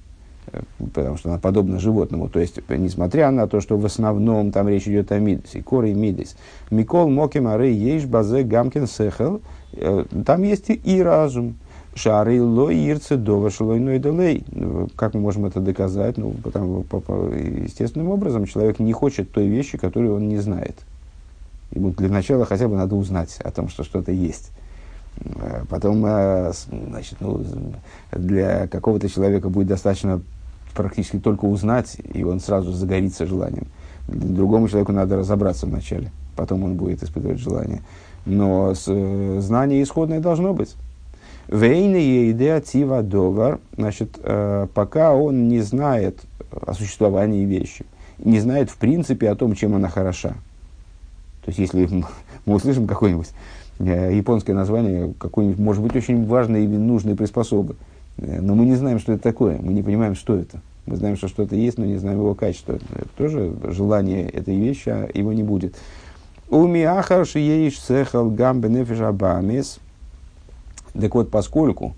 потому 0.94 1.18
что 1.18 1.30
она 1.30 1.40
подобна 1.40 1.80
животному. 1.80 2.30
То 2.30 2.40
есть, 2.40 2.60
несмотря 2.70 3.32
на 3.32 3.48
то, 3.48 3.62
что 3.62 3.78
в 3.78 3.86
основном 3.86 4.52
там 4.52 4.68
речь 4.68 4.88
идет 4.88 5.12
о 5.12 5.20
мидесе, 5.20 5.64
коре 5.64 5.94
мидес. 5.94 6.36
Микол 6.72 7.10
моким 7.10 7.48
ары 7.48 7.70
ейш 7.70 8.06
базе 8.06 8.44
гамкин 8.44 8.88
сехел. 8.88 9.42
Э, 9.74 10.06
там 10.26 10.44
есть 10.44 10.70
и 10.70 11.02
разум. 11.02 11.56
Шары 12.00 12.42
ло 12.42 12.72
ирце 12.72 13.18
дова 13.18 13.50
шлойной 13.50 14.00
делей. 14.00 14.46
Как 14.96 15.14
мы 15.14 15.20
можем 15.20 15.46
это 15.46 15.60
доказать? 15.60 16.18
Ну, 16.18 16.34
потому, 16.44 16.84
по, 16.84 17.02
по, 17.02 17.34
естественным 17.34 18.10
образом 18.10 18.46
человек 18.46 18.80
не 18.80 18.94
хочет 18.94 19.32
той 19.32 19.48
вещи, 19.48 19.78
которую 19.78 20.16
он 20.16 20.30
не 20.30 20.38
знает. 20.38 20.78
Ему 21.72 21.92
для 21.92 22.08
начала 22.08 22.46
хотя 22.46 22.70
бы 22.70 22.78
надо 22.78 22.96
узнать 22.96 23.38
о 23.44 23.52
том, 23.52 23.68
что 23.68 23.84
что-то 23.84 24.14
есть. 24.14 24.52
Э, 25.18 25.66
потом, 25.70 26.06
э, 26.06 26.54
значит, 26.72 27.18
ну, 27.20 27.44
для 28.14 28.68
какого-то 28.68 29.10
человека 29.10 29.50
будет 29.50 29.68
достаточно 29.68 30.22
практически 30.74 31.20
только 31.20 31.44
узнать, 31.46 31.98
и 32.14 32.24
он 32.24 32.40
сразу 32.40 32.72
загорится 32.72 33.26
желанием. 33.26 33.68
Другому 34.08 34.70
человеку 34.70 34.94
надо 34.94 35.18
разобраться 35.18 35.66
вначале, 35.66 36.12
потом 36.38 36.64
он 36.64 36.76
будет 36.76 37.04
испытывать 37.04 37.40
желание. 37.40 37.82
Но 38.26 38.72
э, 38.72 39.38
знание 39.42 39.84
исходное 39.84 40.22
должно 40.22 40.54
быть. 40.54 40.78
Вейна 41.52 42.32
идея 42.32 42.62
тива 42.62 43.02
довар, 43.02 43.60
значит, 43.76 44.20
э, 44.24 44.68
пока 44.74 45.14
он 45.14 45.48
не 45.48 45.62
знает 45.62 46.20
о 46.52 46.74
существовании 46.74 47.46
вещи, 47.46 47.86
не 48.18 48.40
знает 48.40 48.70
в 48.70 48.78
принципе 48.78 49.30
о 49.30 49.36
том, 49.36 49.56
чем 49.56 49.76
она 49.76 49.90
хороша. 49.90 50.36
То 51.44 51.52
есть, 51.52 51.60
если 51.60 52.04
мы 52.46 52.56
услышим 52.56 52.88
какое-нибудь 52.88 53.30
э, 53.80 54.16
японское 54.16 54.54
название 54.54 55.14
какой-нибудь, 55.18 55.60
может 55.60 55.84
быть, 55.84 55.96
очень 55.96 56.26
важной 56.28 56.66
или 56.66 56.78
нужной 56.78 57.16
приспособы, 57.16 57.76
Э, 58.22 58.42
но 58.42 58.56
мы 58.56 58.66
не 58.66 58.76
знаем, 58.76 59.00
что 59.00 59.14
это 59.14 59.24
такое, 59.24 59.58
мы 59.62 59.74
не 59.74 59.84
понимаем, 59.84 60.16
что 60.16 60.36
это. 60.36 60.62
Мы 60.86 60.96
знаем, 60.96 61.18
что 61.18 61.28
что-то 61.28 61.56
есть, 61.56 61.78
но 61.78 61.86
не 61.86 61.98
знаем 61.98 62.20
его 62.20 62.34
качество. 62.34 62.74
Это 62.74 63.10
тоже 63.18 63.54
желание 63.64 64.28
этой 64.28 64.58
вещи, 64.58 64.90
а 64.90 65.10
его 65.14 65.34
не 65.34 65.44
будет. 65.44 65.76
Уми 66.50 66.82
ахар 66.82 67.28
шиеиш 67.28 67.80
сехал 67.80 68.32
гам 68.32 68.60
бенефиш 68.60 69.02
абамис. 69.02 69.80
Так 71.00 71.16
вот, 71.16 71.32
поскольку 71.32 71.96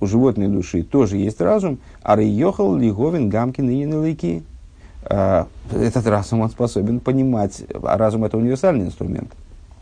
у 0.00 0.06
животной 0.06 0.48
души 0.48 0.82
тоже 0.82 1.16
есть 1.16 1.40
разум, 1.40 1.78
а 2.02 2.16
рейохал 2.16 2.76
лиговин 2.76 3.28
гамкин 3.28 3.68
и 3.70 3.86
лейки. 3.86 4.42
А, 5.06 5.46
этот 5.72 6.06
разум 6.06 6.40
он 6.40 6.50
способен 6.50 7.00
понимать, 7.00 7.62
а 7.82 7.96
разум 7.96 8.24
это 8.24 8.38
универсальный 8.38 8.86
инструмент. 8.86 9.30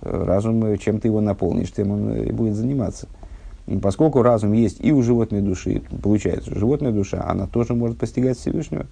Разум, 0.00 0.76
чем 0.78 0.98
ты 0.98 1.08
его 1.08 1.20
наполнишь, 1.20 1.72
тем 1.72 1.92
он 1.92 2.16
и 2.16 2.32
будет 2.32 2.54
заниматься. 2.56 3.06
Поскольку 3.80 4.22
разум 4.22 4.52
есть 4.52 4.78
и 4.80 4.92
у 4.92 5.02
животной 5.02 5.40
души, 5.40 5.82
получается, 6.02 6.52
животная 6.52 6.90
душа, 6.90 7.24
она 7.28 7.46
тоже 7.46 7.74
может 7.74 7.98
постигать 7.98 8.36
Всевышнего, 8.36 8.86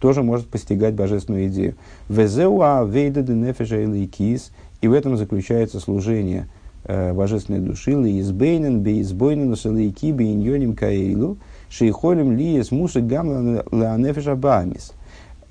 тоже 0.00 0.22
может 0.22 0.46
постигать 0.46 0.94
божественную 0.94 1.48
идею. 1.48 1.74
Везеуа 2.08 2.84
вейда 2.84 3.22
денефеша 3.22 3.80
и 3.80 4.38
и 4.80 4.88
в 4.88 4.92
этом 4.92 5.16
заключается 5.16 5.80
служение 5.80 6.42
э, 6.42 6.61
божественной 6.84 7.60
души, 7.60 7.92
лиизбейнен, 7.92 8.80
бейизбойнен, 8.80 9.54
салейки, 9.56 10.12
бейньоним 10.12 10.74
каэйлу, 10.74 11.38
шейхолем 11.68 12.36
лиес 12.36 12.70
муса 12.70 13.00
гам 13.00 13.62
леанефеша 13.70 14.34
баамис. 14.36 14.92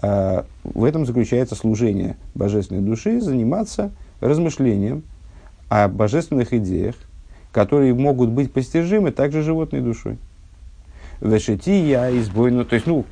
Э, 0.01 0.43
в 0.63 0.83
этом 0.83 1.05
заключается 1.05 1.55
служение 1.55 2.17
божественной 2.35 2.81
души, 2.81 3.21
заниматься 3.21 3.91
размышлением 4.19 5.03
о 5.69 5.87
божественных 5.87 6.53
идеях, 6.53 6.95
которые 7.51 7.93
могут 7.93 8.29
быть 8.29 8.51
постижимы 8.51 9.11
также 9.11 9.41
животной 9.41 9.81
душой. 9.81 10.17
Вешети 11.19 11.69
я 11.69 12.15
избойну, 12.17 12.65
то 12.65 12.75
есть, 12.75 12.87
ну, 12.87 13.05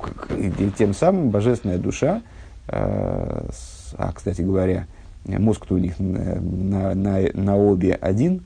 тем 0.76 0.94
самым 0.94 1.30
божественная 1.30 1.78
душа, 1.78 2.22
э, 2.66 3.48
а, 3.96 4.12
кстати 4.12 4.42
говоря, 4.42 4.86
мозг-то 5.26 5.74
у 5.74 5.78
них 5.78 5.98
на, 5.98 6.40
на, 6.40 6.94
на, 6.94 7.20
на 7.34 7.56
обе 7.56 7.94
один, 7.94 8.42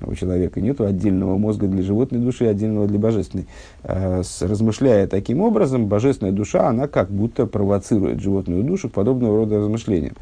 у 0.00 0.14
человека 0.14 0.60
нет 0.60 0.80
отдельного 0.80 1.36
мозга 1.36 1.66
для 1.66 1.82
животной 1.82 2.18
души, 2.20 2.46
отдельного 2.46 2.86
для 2.86 2.98
божественной. 2.98 3.46
Э, 3.84 4.22
размышляя 4.40 5.06
таким 5.06 5.40
образом, 5.40 5.86
божественная 5.86 6.32
душа, 6.32 6.68
она 6.68 6.88
как 6.88 7.10
будто 7.10 7.46
провоцирует 7.46 8.20
животную 8.20 8.64
душу 8.64 8.88
к 8.88 8.92
подобного 8.92 9.36
рода 9.36 9.58
размышлениям. 9.58 10.14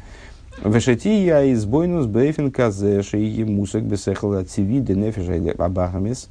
Вешати 0.63 1.23
я 1.23 1.51
избойнус 1.53 2.05
бейфин 2.05 2.51
казеши 2.51 3.19
и 3.19 3.43
мусак 3.43 3.83
бесехала 3.83 4.43
циви 4.43 4.79
денефиша 4.79 5.35
абахамис. 5.57 6.29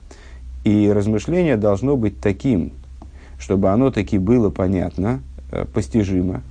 И 0.63 0.93
размышление 0.95 1.57
должно 1.57 1.97
быть 1.97 2.21
таким, 2.21 2.73
чтобы 3.39 3.71
оно 3.71 3.91
таки 3.91 4.19
было 4.19 4.51
понятно, 4.51 5.21
э, 5.51 5.65
постижимо, 5.65 6.37
э, 6.37 6.50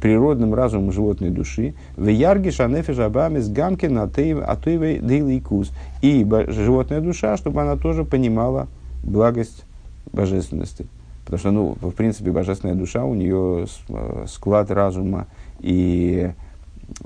природным 0.00 0.54
разумом 0.54 0.92
животной 0.92 1.30
души. 1.30 1.74
В 1.96 2.06
ярге 2.06 2.50
шанефиш 2.50 2.98
абамис 2.98 3.48
гамкин 3.48 3.98
атуевой 3.98 4.98
дейликус. 4.98 5.72
И 6.02 6.26
животная 6.48 7.00
душа, 7.00 7.36
чтобы 7.36 7.62
она 7.62 7.76
тоже 7.76 8.04
понимала 8.04 8.68
благость 9.02 9.64
божественности. 10.12 10.86
Потому 11.24 11.38
что, 11.38 11.50
ну, 11.50 11.76
в 11.80 11.92
принципе, 11.92 12.30
божественная 12.32 12.74
душа, 12.74 13.04
у 13.04 13.14
нее 13.14 13.66
э, 13.88 14.24
склад 14.26 14.70
разума 14.70 15.26
и 15.60 16.32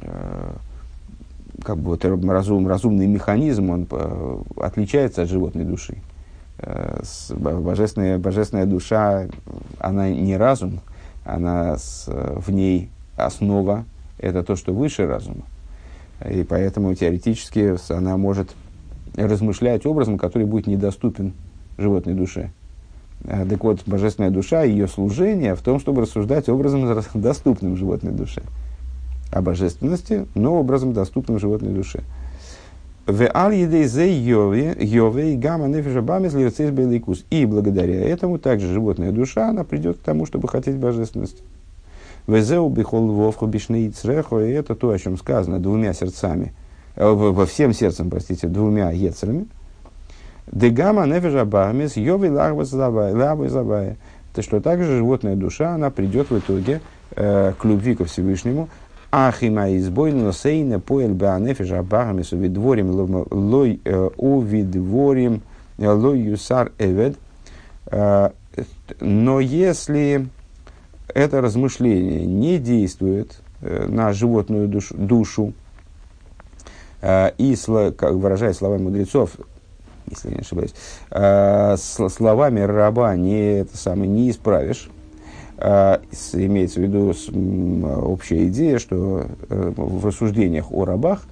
Э, 0.01 0.53
как 1.63 1.79
бы 1.79 1.91
вот 1.91 2.05
разум, 2.05 2.69
разумный 2.69 3.07
механизм, 3.07 3.71
он 3.71 3.87
э, 3.91 4.39
отличается 4.59 5.23
от 5.23 5.29
животной 5.29 5.65
души. 5.65 5.99
Э, 6.59 7.01
божественная, 7.31 8.19
божественная 8.19 8.67
душа, 8.67 9.27
она 9.79 10.11
не 10.11 10.37
разум, 10.37 10.81
она 11.27 11.77
с, 11.77 12.07
в 12.07 12.51
ней 12.51 12.91
основа, 13.17 13.85
это 14.19 14.43
то, 14.43 14.57
что 14.57 14.73
выше 14.73 15.07
разума. 15.07 15.45
И 16.29 16.45
поэтому 16.45 16.95
теоретически 16.95 17.77
она 17.93 18.17
может 18.17 18.51
размышлять 19.17 19.85
образом, 19.87 20.19
который 20.19 20.47
будет 20.47 20.67
недоступен 20.67 21.33
животной 21.79 22.15
душе. 22.15 22.51
Так 23.23 23.65
вот, 23.65 23.83
божественная 23.87 24.31
душа, 24.31 24.63
ее 24.63 24.89
служение 24.89 25.55
в 25.55 25.61
том, 25.61 25.81
чтобы 25.81 26.03
рассуждать 26.03 26.49
образом, 26.49 26.87
доступным 27.15 27.77
животной 27.77 28.13
душе 28.13 28.43
о 29.33 29.43
божественности, 29.43 30.27
но 30.35 30.55
образом 30.55 30.93
доступным 30.93 31.39
животной 31.39 31.73
душе. 31.73 32.03
В 33.07 33.31
аль 33.33 33.55
йове 33.55 35.37
гамма 35.37 35.69
нефиша 35.69 36.03
бамис 36.03 36.35
беликус. 36.35 37.25
И 37.31 37.47
благодаря 37.47 38.01
этому 38.01 38.39
также 38.39 38.67
животная 38.67 39.13
душа, 39.13 39.49
она 39.49 39.63
придет 39.63 39.99
к 39.99 40.01
тому, 40.01 40.27
чтобы 40.27 40.49
хотеть 40.49 40.75
божественности. 40.77 41.43
Везеу 42.27 42.69
бихол 42.69 43.07
вовху 43.13 43.47
бишней 43.47 43.91
црехо, 43.91 44.41
и 44.41 44.51
это 44.51 44.75
то, 44.75 44.91
о 44.91 44.99
чем 44.99 45.17
сказано 45.19 45.61
двумя 45.61 45.93
сердцами, 45.93 46.53
э, 46.97 47.09
во 47.09 47.47
всем 47.47 47.73
сердцем, 47.73 48.11
простите, 48.11 48.49
двумя 48.49 48.91
ецерами. 48.91 49.47
Дегама 50.51 51.07
нефиша 51.07 51.45
бамис 51.45 51.97
йове 51.97 52.29
лахва 52.31 52.65
забая. 52.65 53.97
То, 54.35 54.43
что 54.43 54.61
также 54.61 54.97
животная 54.97 55.37
душа, 55.37 55.77
она 55.77 55.91
придет 55.91 56.31
в 56.31 56.39
итоге 56.41 56.81
э, 57.15 57.53
к 57.57 57.65
любви 57.65 57.95
ко 57.95 58.05
Всевышнему, 58.05 58.69
Ахима 59.17 59.75
избойно 59.79 60.31
сейна 60.31 60.79
поэль 60.79 61.15
беанефиш 61.15 61.71
абахами 61.71 62.21
сувидворим 62.21 62.91
лой 63.31 63.81
э, 63.83 64.11
увидворим 64.19 65.41
э, 65.79 65.89
лой 65.89 66.21
юсар 66.21 66.73
эвед. 66.79 67.17
Э, 67.87 68.33
но 69.01 69.41
если 69.41 70.29
это 71.15 71.41
размышление 71.41 72.27
не 72.27 72.59
действует 72.59 73.41
на 73.63 74.13
животную 74.13 74.69
душу, 74.69 74.95
душу 74.95 75.55
и, 77.03 77.57
как 77.97 78.13
выражаясь 78.13 78.57
словами 78.57 78.83
мудрецов, 78.83 79.31
если 80.11 80.29
я 80.29 80.35
не 80.35 80.41
ошибаюсь, 80.41 80.75
словами 82.13 82.61
раба 82.61 83.17
не, 83.17 83.61
это 83.61 83.77
самое, 83.79 84.11
не 84.11 84.31
исправишь, 84.31 84.91
имеется 85.59 86.81
в 86.81 86.83
виду 86.83 87.15
общая 88.05 88.47
идея, 88.49 88.79
что 88.79 89.27
э, 89.49 89.73
в 89.77 90.05
рассуждениях 90.05 90.71
о 90.71 90.85
рабах 90.85 91.25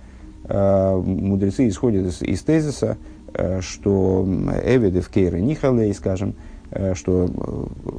а, 0.47 0.99
мудрецы 0.99 1.69
исходят 1.69 2.07
из, 2.07 2.23
из 2.23 2.43
тезиса, 2.43 2.97
э, 3.35 3.61
что 3.61 4.27
Эвиды 4.65 5.01
в 5.01 5.11
Кейре 5.11 5.41
Нихалей, 5.41 5.93
скажем, 5.95 6.35
э, 6.71 6.95
что 6.95 7.29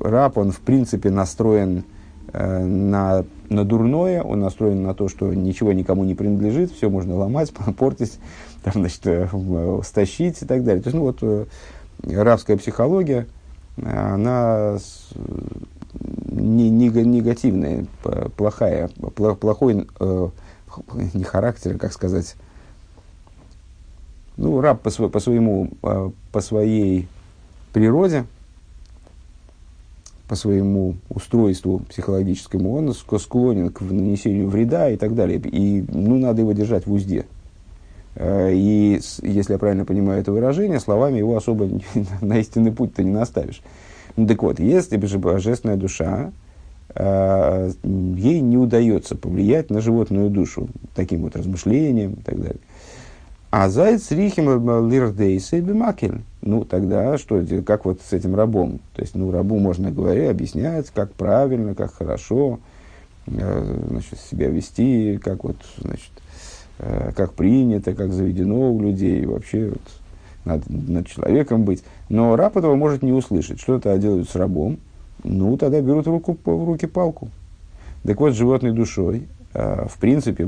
раб, 0.02 0.38
он 0.38 0.52
в 0.52 0.60
принципе 0.62 1.10
настроен 1.10 1.84
на, 2.34 3.24
на 3.50 3.64
дурное, 3.64 4.22
он 4.22 4.42
настроен 4.42 4.84
на 4.84 4.94
то, 4.94 5.08
что 5.08 5.34
ничего 5.34 5.72
никому 5.72 6.04
не 6.04 6.16
принадлежит, 6.16 6.72
все 6.72 6.90
можно 6.90 7.16
ломать, 7.16 7.54
портить, 7.78 8.20
там, 8.62 8.74
значит, 8.74 9.30
стащить 9.86 10.42
и 10.42 10.46
так 10.46 10.64
далее. 10.66 10.82
То 10.82 10.90
есть, 10.90 10.98
ну 10.98 11.04
вот, 11.04 11.48
рабская 12.04 12.58
психология, 12.58 13.28
она 13.82 14.80
не, 16.36 16.70
не, 16.70 16.90
негативная, 16.90 17.86
плохая, 18.36 18.90
плохой, 18.90 19.88
э, 20.00 20.30
не 21.14 21.24
характер, 21.24 21.78
как 21.78 21.94
сказать, 21.94 22.36
ну, 24.38 24.60
раб 24.60 24.82
по, 24.82 24.90
по 25.10 25.20
своему, 25.20 25.70
э, 25.84 26.10
по 26.32 26.42
своей 26.42 27.08
природе, 27.74 28.26
по 30.28 30.36
своему 30.36 30.96
устройству 31.10 31.80
психологическому, 31.80 32.74
он 32.76 32.94
склонен 32.94 33.70
к 33.70 33.82
нанесению 33.82 34.50
вреда 34.50 34.90
и 34.90 34.98
так 34.98 35.16
далее. 35.16 35.40
И, 35.40 35.86
ну, 35.88 36.18
надо 36.18 36.42
его 36.42 36.52
держать 36.52 36.88
в 36.88 36.92
узде. 36.92 37.26
Э, 38.16 38.52
и, 38.54 39.00
если 39.22 39.54
я 39.54 39.60
правильно 39.60 39.86
понимаю 39.86 40.22
это 40.22 40.32
выражение, 40.32 40.80
словами 40.80 41.20
его 41.20 41.38
особо 41.38 41.70
на 42.22 42.40
истинный 42.40 42.72
путь-то 42.72 43.04
не 43.04 43.12
наставишь. 43.12 43.62
Так 44.16 44.44
вот, 44.44 44.60
если 44.60 45.04
же 45.06 45.20
божественная 45.20 45.76
душа, 45.76 46.32
э, 46.94 47.72
ей 47.84 48.40
не 48.40 48.58
удается 48.58 49.16
повлиять 49.16 49.70
на 49.70 49.82
животную 49.82 50.30
душу 50.30 50.70
таким 50.96 51.22
вот 51.22 51.36
размышлением 51.36 52.14
и 52.14 52.22
так 52.22 52.38
далее. 52.40 52.62
А 53.52 53.70
заяц 53.70 54.12
рихим 54.12 54.90
лирдейса 54.90 55.58
и 55.58 55.62
бимакель. 55.62 56.22
Ну, 56.42 56.66
тогда 56.66 57.18
что, 57.18 57.42
как 57.66 57.86
вот 57.86 58.02
с 58.02 58.12
этим 58.12 58.36
рабом? 58.36 58.80
То 58.96 59.02
есть, 59.02 59.16
ну, 59.16 59.32
рабу 59.32 59.60
можно 59.60 59.92
говорить, 59.92 60.30
объяснять, 60.30 60.90
как 60.94 61.14
правильно, 61.14 61.74
как 61.74 61.94
хорошо 61.94 62.60
э, 63.28 63.78
значит, 63.90 64.20
себя 64.20 64.50
вести, 64.50 65.18
как 65.24 65.44
вот, 65.44 65.56
значит, 65.78 66.12
э, 66.80 67.12
как 67.16 67.34
принято, 67.34 67.94
как 67.94 68.12
заведено 68.12 68.74
у 68.74 68.82
людей, 68.82 69.26
вообще 69.26 69.70
вот, 69.70 69.82
надо 70.46 70.64
над 70.70 71.08
человеком 71.08 71.64
быть. 71.64 71.84
Но 72.10 72.36
раб 72.36 72.56
этого 72.56 72.76
может 72.76 73.04
не 73.04 73.12
услышать. 73.12 73.60
Что 73.60 73.76
это 73.76 73.98
делают 73.98 74.30
с 74.30 74.36
рабом? 74.36 74.78
Ну, 75.24 75.58
тогда 75.58 75.82
берут 75.82 76.06
в, 76.06 76.10
руку, 76.10 76.38
в 76.44 76.66
руки 76.66 76.86
палку. 76.86 77.30
Так 78.04 78.20
вот, 78.20 78.36
животной 78.36 78.72
душой, 78.72 79.28
э, 79.54 79.88
в 79.90 79.98
принципе, 79.98 80.48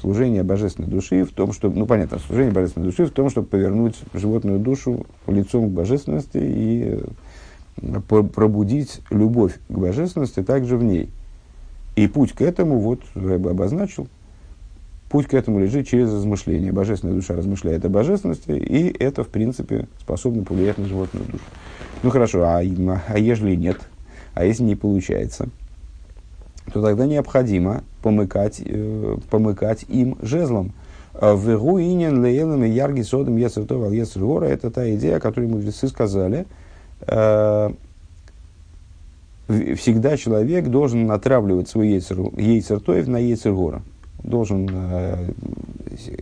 служение 0.00 0.42
божественной 0.42 0.88
души 0.88 1.24
в 1.24 1.32
том, 1.32 1.52
чтобы, 1.52 1.78
ну, 1.78 1.86
понятно, 1.86 2.18
служение 2.18 2.52
божественной 2.52 2.86
души 2.86 3.06
в 3.06 3.10
том, 3.10 3.30
чтобы 3.30 3.46
повернуть 3.46 3.96
животную 4.12 4.58
душу 4.58 5.06
лицом 5.26 5.70
к 5.70 5.72
божественности 5.72 6.38
и 6.38 7.00
пробудить 8.08 9.00
любовь 9.10 9.58
к 9.68 9.72
божественности 9.72 10.42
также 10.42 10.76
в 10.76 10.84
ней. 10.84 11.08
И 11.96 12.06
путь 12.06 12.32
к 12.32 12.42
этому, 12.42 12.78
вот 12.78 13.00
Рэбе 13.14 13.50
обозначил, 13.50 14.08
путь 15.12 15.26
к 15.26 15.34
этому 15.34 15.60
лежит 15.60 15.86
через 15.86 16.10
размышление. 16.10 16.72
Божественная 16.72 17.14
душа 17.14 17.34
размышляет 17.34 17.84
о 17.84 17.90
божественности, 17.90 18.52
и 18.52 18.96
это, 18.98 19.22
в 19.22 19.28
принципе, 19.28 19.86
способно 20.00 20.42
повлиять 20.42 20.78
на 20.78 20.86
животную 20.86 21.26
душу. 21.26 21.44
Ну 22.02 22.10
хорошо, 22.10 22.42
а, 22.44 22.60
а 22.60 23.18
ежели 23.18 23.54
нет, 23.54 23.76
а 24.32 24.46
если 24.46 24.62
не 24.62 24.74
получается, 24.74 25.50
то 26.72 26.80
тогда 26.80 27.04
необходимо 27.04 27.84
помыкать, 28.02 28.62
э, 28.64 29.16
помыкать 29.30 29.84
им 29.86 30.16
жезлом. 30.22 30.72
В 31.12 31.46
инин 31.78 32.24
леелами 32.24 32.66
ярги 32.66 33.02
содом 33.02 33.36
ецертов 33.36 33.82
ал 33.82 34.42
это 34.42 34.70
та 34.70 34.94
идея, 34.94 35.18
о 35.18 35.20
которой 35.20 35.46
мудрецы 35.46 35.88
сказали. 35.88 36.46
Э, 37.02 37.70
всегда 39.46 40.16
человек 40.16 40.68
должен 40.68 41.06
натравливать 41.06 41.68
свой 41.68 41.88
яйцертоев 41.88 43.06
на 43.08 43.18
яйцергора. 43.18 43.82
Должен 44.22 44.68
э, 44.72 45.32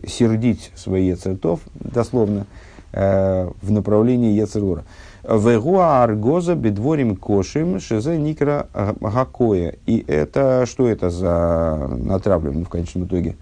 сердить 0.07 0.71
свои 0.75 1.07
яйцертов, 1.07 1.61
дословно, 1.75 2.45
э, 2.93 3.49
в 3.61 3.71
направлении 3.71 4.33
яйцергора. 4.33 4.83
Вегуа 5.23 6.03
аргоза 6.03 6.55
бедворим 6.55 7.15
кошим 7.15 7.79
шезе 7.79 8.17
никра 8.17 8.67
гакоя. 8.99 9.75
И 9.85 10.03
это, 10.07 10.65
что 10.65 10.87
это 10.87 11.11
за 11.11 11.89
натравливание 11.95 12.65
в 12.65 12.69
конечном 12.69 13.05
итоге? 13.05 13.35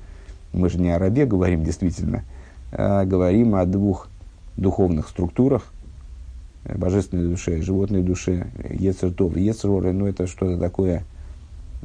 Мы 0.52 0.70
же 0.70 0.80
не 0.80 0.90
о 0.90 1.00
рабе 1.00 1.26
говорим 1.26 1.64
действительно, 1.64 2.24
а 2.72 3.06
говорим 3.06 3.56
о 3.56 3.66
двух 3.66 4.10
духовных 4.58 5.08
структурах, 5.08 5.72
божественной 6.66 7.30
душе, 7.30 7.62
животной 7.62 8.02
душе, 8.02 8.48
ецертов, 8.70 9.38
ецероры, 9.38 9.94
ну 9.94 10.06
это 10.08 10.28
что-то 10.28 10.58
такое 10.58 11.04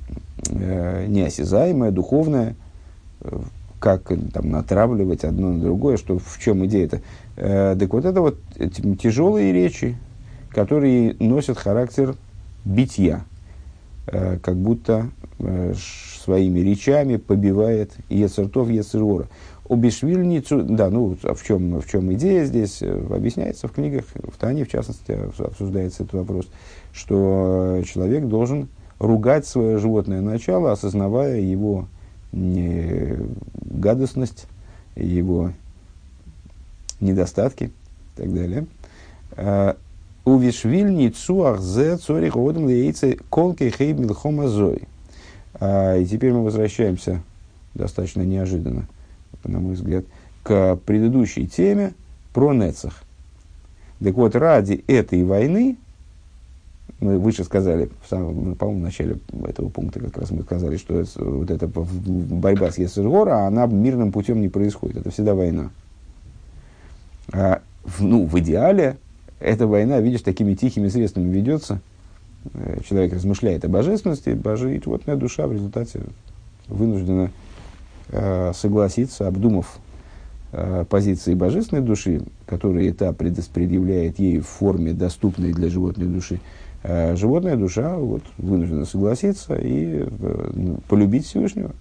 э, 0.08 0.14
неосязаемое, 0.50 1.90
духовное, 1.90 2.56
как 3.84 4.12
там 4.32 4.50
натравливать 4.50 5.24
одно 5.24 5.52
на 5.52 5.60
другое, 5.60 5.98
что 5.98 6.18
в 6.18 6.38
чем 6.38 6.64
идея-то. 6.64 7.02
Э, 7.36 7.76
так 7.78 7.92
вот 7.92 8.06
это 8.06 8.22
вот 8.22 8.38
тяжелые 8.98 9.52
речи, 9.52 9.96
которые 10.48 11.14
носят 11.18 11.58
характер 11.58 12.16
битья, 12.64 13.24
э, 14.06 14.38
как 14.42 14.56
будто 14.56 15.10
э, 15.38 15.74
своими 16.24 16.60
речами 16.60 17.16
побивает 17.16 17.92
Ецертов 18.08 18.70
Ецерора. 18.70 19.26
Обешвильницу, 19.68 20.62
да, 20.62 20.90
ну 20.90 21.16
а 21.22 21.34
в 21.34 21.42
чем, 21.42 21.80
в 21.80 21.86
чем 21.86 22.12
идея 22.14 22.44
здесь, 22.44 22.78
э, 22.80 23.06
объясняется 23.10 23.68
в 23.68 23.72
книгах, 23.72 24.04
в 24.14 24.38
Тане, 24.38 24.64
в 24.64 24.70
частности, 24.70 25.12
обсуждается 25.38 26.04
этот 26.04 26.14
вопрос, 26.14 26.46
что 26.92 27.82
человек 27.84 28.26
должен 28.26 28.68
ругать 29.04 29.46
свое 29.46 29.78
животное 29.78 30.20
начало, 30.20 30.72
осознавая 30.72 31.40
его 31.40 31.86
не 32.32 33.16
гадостность, 33.54 34.46
его 34.96 35.52
недостатки 37.00 37.64
и 37.64 37.70
так 38.16 38.34
далее. 38.34 38.66
А, 39.32 39.76
Увишвильни 40.24 41.10
цуахзе 41.10 41.98
цорих 41.98 42.36
одам 42.36 42.66
лейцы 42.66 43.18
колки 43.28 43.68
хейб 43.68 43.98
милхомазой. 43.98 44.88
А, 45.54 45.96
и 45.96 46.06
теперь 46.06 46.32
мы 46.32 46.42
возвращаемся 46.42 47.22
достаточно 47.74 48.22
неожиданно, 48.22 48.86
на 49.44 49.60
мой 49.60 49.74
взгляд, 49.74 50.06
к 50.42 50.76
предыдущей 50.86 51.46
теме 51.46 51.92
про 52.32 52.54
Нецах. 52.54 53.02
Так 54.02 54.14
вот, 54.14 54.34
ради 54.34 54.82
этой 54.86 55.22
войны, 55.24 55.76
мы 57.04 57.18
выше 57.18 57.44
сказали, 57.44 57.90
в 58.04 58.08
самом, 58.08 58.54
по-моему, 58.56 58.80
в 58.80 58.84
начале 58.84 59.18
этого 59.46 59.68
пункта 59.68 60.00
как 60.00 60.18
раз 60.18 60.30
мы 60.30 60.42
сказали, 60.42 60.76
что 60.76 61.04
вот 61.16 61.50
эта 61.50 61.68
борьба 61.68 62.70
с 62.70 62.78
Есергора, 62.78 63.46
она 63.46 63.66
мирным 63.66 64.10
путем 64.12 64.40
не 64.40 64.48
происходит, 64.48 64.98
это 64.98 65.10
всегда 65.10 65.34
война. 65.34 65.70
А, 67.32 67.60
ну, 67.98 68.26
в 68.26 68.38
идеале 68.40 68.96
эта 69.40 69.66
война, 69.66 70.00
видишь, 70.00 70.22
такими 70.22 70.54
тихими 70.54 70.88
средствами 70.88 71.28
ведется– 71.30 71.80
Э, 72.52 72.80
человек 72.86 73.14
размышляет 73.14 73.64
о 73.64 73.68
божественности, 73.68 74.30
божи, 74.30 74.80
вот 74.84 75.06
моя 75.06 75.18
душа 75.18 75.46
в 75.46 75.52
результате 75.52 76.00
вынуждена 76.68 77.30
э, 78.08 78.52
согласиться, 78.54 79.26
обдумав 79.26 79.78
э, 80.52 80.84
позиции 80.88 81.34
божественной 81.34 81.82
души, 81.82 82.22
которые 82.46 82.92
та 82.92 83.12
предъявляет 83.12 84.18
ей 84.18 84.40
в 84.40 84.46
форме, 84.46 84.92
доступной 84.92 85.52
для 85.52 85.70
животной 85.70 86.06
души, 86.06 86.40
животная 87.16 87.56
душа 87.56 87.96
вот, 87.96 88.22
вынуждена 88.36 88.84
согласиться 88.84 89.54
и 89.54 90.04
э, 90.06 90.76
полюбить 90.88 91.26
Всевышнего. 91.26 91.72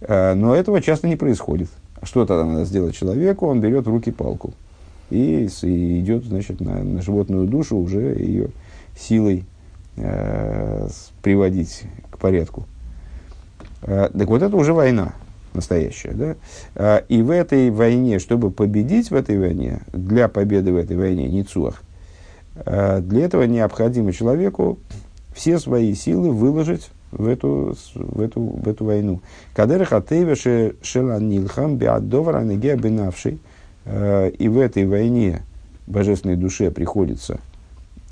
Э, 0.00 0.34
но 0.34 0.54
этого 0.54 0.80
часто 0.80 1.08
не 1.08 1.16
происходит. 1.16 1.68
Что 2.02 2.24
тогда 2.24 2.44
надо 2.44 2.64
сделать 2.64 2.94
человеку? 2.94 3.46
Он 3.46 3.60
берет 3.60 3.86
в 3.86 3.90
руки 3.90 4.10
палку 4.10 4.54
и, 5.10 5.46
идет 5.46 6.24
значит, 6.24 6.60
на, 6.60 6.82
на 6.82 7.02
животную 7.02 7.46
душу, 7.46 7.76
уже 7.76 8.14
ее 8.14 8.50
силой 8.96 9.44
э, 9.96 10.88
приводить 11.22 11.82
к 12.10 12.18
порядку. 12.18 12.66
Э, 13.82 14.08
так 14.16 14.28
вот 14.28 14.42
это 14.42 14.56
уже 14.56 14.72
война 14.72 15.14
настоящая. 15.52 16.12
Да? 16.12 16.36
Э, 16.74 17.02
и 17.08 17.22
в 17.22 17.30
этой 17.30 17.70
войне, 17.70 18.18
чтобы 18.18 18.50
победить 18.50 19.10
в 19.10 19.14
этой 19.14 19.38
войне, 19.38 19.80
для 19.92 20.28
победы 20.28 20.72
в 20.72 20.76
этой 20.76 20.96
войне, 20.96 21.28
Ницуах, 21.28 21.82
э, 21.82 21.89
для 22.64 23.24
этого 23.24 23.44
необходимо 23.44 24.12
человеку 24.12 24.78
все 25.34 25.58
свои 25.58 25.94
силы 25.94 26.30
выложить 26.30 26.90
в 27.12 27.26
эту, 27.26 27.76
в 27.94 28.20
эту, 28.20 28.40
в 28.40 28.68
эту 28.68 28.84
войну. 28.84 29.20
Кадер 29.54 29.84
хатева 29.84 30.34
шелан 30.36 31.28
нилхам 31.28 31.76
биаддовара 31.76 32.42
негеа 32.42 32.76
бенавший. 32.76 33.38
Э, 33.84 34.30
и 34.30 34.48
в 34.48 34.58
этой 34.58 34.86
войне 34.86 35.42
божественной 35.86 36.36
душе 36.36 36.70
приходится 36.70 37.40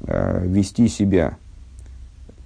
э, 0.07 0.43
вести 0.47 0.89
себя 0.89 1.37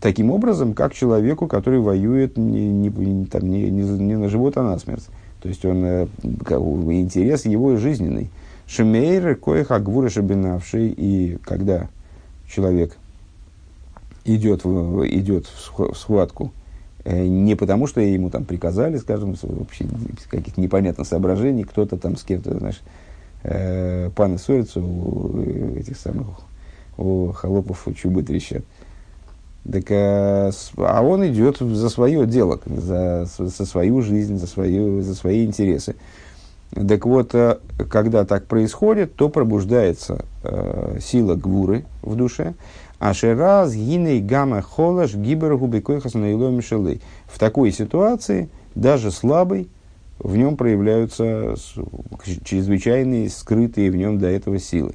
таким 0.01 0.31
образом, 0.31 0.75
как 0.75 0.93
человеку, 0.93 1.47
который 1.47 1.81
воюет 1.81 2.37
не, 2.37 2.69
не, 2.69 3.27
там, 3.27 3.49
не, 3.49 3.71
не, 3.71 3.83
не 3.83 4.17
на 4.17 4.29
живот, 4.29 4.57
а 4.57 4.63
на 4.63 4.79
смерть. 4.79 5.07
То 5.41 5.49
есть 5.49 5.65
он, 5.65 5.85
э, 5.85 6.07
интерес 6.29 7.47
его 7.47 7.77
жизненный. 7.77 8.31
Шемейр, 8.67 9.37
коих 9.37 9.71
агвуры 9.71 10.09
шабинавший, 10.09 10.89
и 10.89 11.39
когда 11.45 11.89
человек 12.49 12.97
идет 14.25 14.65
в, 14.65 15.07
идет 15.07 15.47
в 15.47 15.95
схватку, 15.97 16.53
э, 17.05 17.27
не 17.27 17.55
потому, 17.55 17.87
что 17.87 18.01
ему 18.01 18.31
там 18.31 18.45
приказали, 18.45 18.99
скажем, 18.99 19.35
вообще 19.43 19.87
каких-то 20.31 20.61
непонятных 20.61 21.07
соображений, 21.07 21.65
кто-то 21.65 21.97
там 21.97 22.17
с 22.17 22.23
кем-то, 22.23 22.59
знаешь, 22.59 22.81
э, 23.43 24.11
паны 24.15 24.39
ссорятся 24.39 24.81
у 24.81 25.43
этих 25.77 25.97
самых 25.97 26.29
у 26.99 27.33
холопов 27.33 27.87
чубы 27.97 28.23
трещат. 28.23 28.65
Так, 29.71 29.85
а, 29.91 30.51
а 30.77 31.03
он 31.03 31.27
идет 31.29 31.59
за 31.59 31.89
свое 31.89 32.27
дело, 32.27 32.61
за, 32.67 33.29
за 33.39 33.67
свою 33.67 34.03
жизнь, 34.03 34.39
за, 34.39 34.47
свою, 34.47 35.03
за 35.03 35.15
свои 35.15 35.47
интересы. 35.47 35.95
Так 36.75 37.05
вот, 37.05 37.35
э, 37.35 37.59
когда 37.91 38.25
так 38.25 38.47
происходит, 38.47 39.15
то 39.15 39.29
пробуждается 39.29 40.25
э, 40.43 40.99
сила 41.01 41.35
гвуры 41.35 41.85
в 42.03 42.17
душе. 42.17 42.55
А 42.99 43.15
шераз 43.15 43.75
гиней 43.75 44.21
гамма 44.21 44.63
холаш 44.63 45.15
гибер 45.15 45.57
губекойхас 45.57 46.15
мишелей. 46.51 47.03
В 47.27 47.39
такой 47.39 47.73
ситуации 47.73 48.49
даже 48.75 49.11
слабый 49.11 49.69
в 50.19 50.37
нем 50.37 50.57
проявляются 50.57 51.57
чрезвычайные, 52.45 53.29
скрытые 53.29 53.91
в 53.91 53.97
нем 53.97 54.19
до 54.19 54.29
этого 54.29 54.59
силы. 54.59 54.95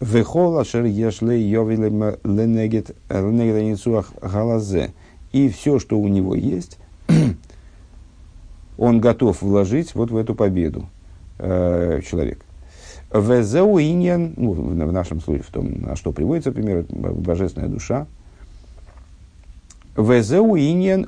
Вехол 0.00 0.58
ашер 0.58 0.84
ешле 0.84 1.40
йовиле 1.40 1.88
ленегет 2.24 2.94
ленегет 3.08 4.12
галазе. 4.20 4.92
И 5.32 5.48
все, 5.48 5.78
что 5.78 5.98
у 5.98 6.08
него 6.08 6.34
есть, 6.34 6.78
он 8.78 9.00
готов 9.00 9.42
вложить 9.42 9.94
вот 9.94 10.10
в 10.10 10.16
эту 10.16 10.34
победу 10.34 10.88
э, 11.38 12.00
человек. 12.08 12.38
Везеу 13.12 13.78
ну, 14.36 14.52
в 14.52 14.92
нашем 14.92 15.20
случае, 15.20 15.42
в 15.42 15.50
том, 15.50 15.80
на 15.80 15.96
что 15.96 16.12
приводится 16.12 16.52
пример, 16.52 16.84
божественная 16.88 17.68
душа. 17.68 18.06
Везеу 19.96 20.54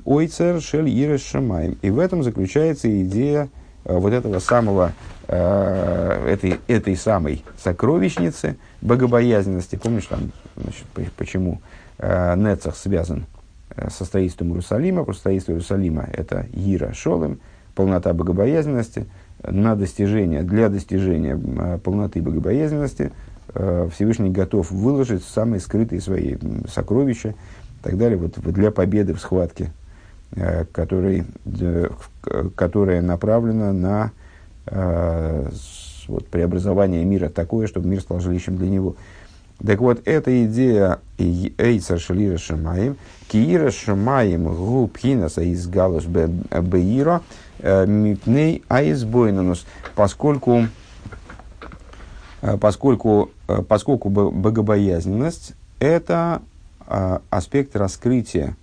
ойцер 0.04 0.60
шель 0.60 0.88
иреш 0.88 1.22
шамаем. 1.22 1.78
И 1.82 1.90
в 1.90 1.98
этом 1.98 2.22
заключается 2.22 2.88
идея 3.02 3.48
э, 3.84 3.96
вот 3.96 4.12
этого 4.12 4.40
самого, 4.40 4.92
э, 5.28 6.26
этой, 6.28 6.58
этой 6.66 6.96
самой 6.96 7.44
сокровищницы– 7.62 8.56
богобоязненности. 8.80 9.76
Помнишь, 9.76 10.06
там, 10.06 10.32
значит, 10.56 10.84
почему 11.16 11.60
э, 11.98 12.34
Нецах 12.36 12.76
связан 12.76 13.26
э, 13.76 13.90
со 13.90 14.04
строительством 14.04 14.48
Иерусалима? 14.48 15.00
Потому 15.00 15.16
строительство 15.16 15.52
Иерусалима– 15.52 16.08
это 16.12 16.46
Ира 16.52 16.92
Шолем, 16.94 17.40
полнота 17.80 18.12
богобоязненности. 18.12 19.06
На 19.42 19.74
достижение, 19.74 20.42
для 20.42 20.68
достижения 20.68 21.40
э, 21.40 21.78
полноты 21.82 22.20
богобоязненности 22.20 23.10
Всевышний 23.54 24.28
готов 24.28 24.70
выложить 24.70 25.24
самые 25.24 25.60
скрытые 25.60 26.02
свои 26.02 26.36
сокровища 26.68 27.30
и 27.30 27.82
так 27.82 27.96
далее 27.96 28.18
вот, 28.18 28.38
для 28.38 28.70
победы 28.70 29.14
в 29.14 29.18
схватке, 29.18 29.72
который, 30.70 31.24
которая 32.54 33.02
направлена 33.02 33.72
на 33.72 34.12
вот, 36.06 36.28
преобразование 36.28 37.04
мира 37.04 37.28
такое, 37.28 37.66
чтобы 37.66 37.88
мир 37.88 38.02
стал 38.02 38.20
жилищем 38.20 38.56
для 38.56 38.68
него. 38.68 38.94
Так 39.66 39.80
вот, 39.80 40.00
эта 40.06 40.44
идея 40.46 41.00
Эйцер 41.18 42.00
Шалира 42.00 42.38
Шамаем, 42.38 42.96
Киира 43.28 43.70
Шамаем 43.70 44.44
Губхинаса 44.44 45.42
из 45.42 45.66
Галус 45.66 46.04
Беира, 46.04 47.20
э, 47.58 47.86
Мипней 47.86 48.62
Аизбойнанус, 48.68 49.66
поскольку, 49.94 50.66
э, 52.40 52.56
поскольку, 52.56 53.30
э, 53.48 53.62
поскольку 53.62 54.08
богобоязненность– 54.08 55.52
это 55.78 56.42
аспект 57.30 57.76
раскрытия 57.76 58.56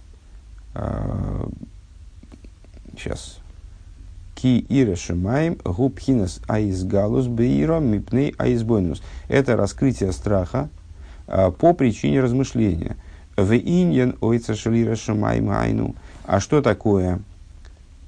сейчас 2.98 3.38
Ки 4.36 4.66
ира 4.70 4.96
шимаем 4.96 5.58
губхинас 5.64 6.42
аизгалус 6.48 7.26
беира 7.26 7.80
мипней 7.80 8.36
аизбойнус. 8.38 9.02
Это 9.30 9.56
раскрытие 9.56 10.12
страха 10.12 10.70
по 11.28 11.74
причине 11.74 12.22
размышления. 12.22 12.96
В 13.36 13.54
иньян 13.56 14.16
ойца 14.20 14.56
шалира 14.56 14.96
шимаем 14.96 15.50
айну. 15.52 15.96
А 16.26 16.40
что 16.40 16.62
такое 16.62 17.20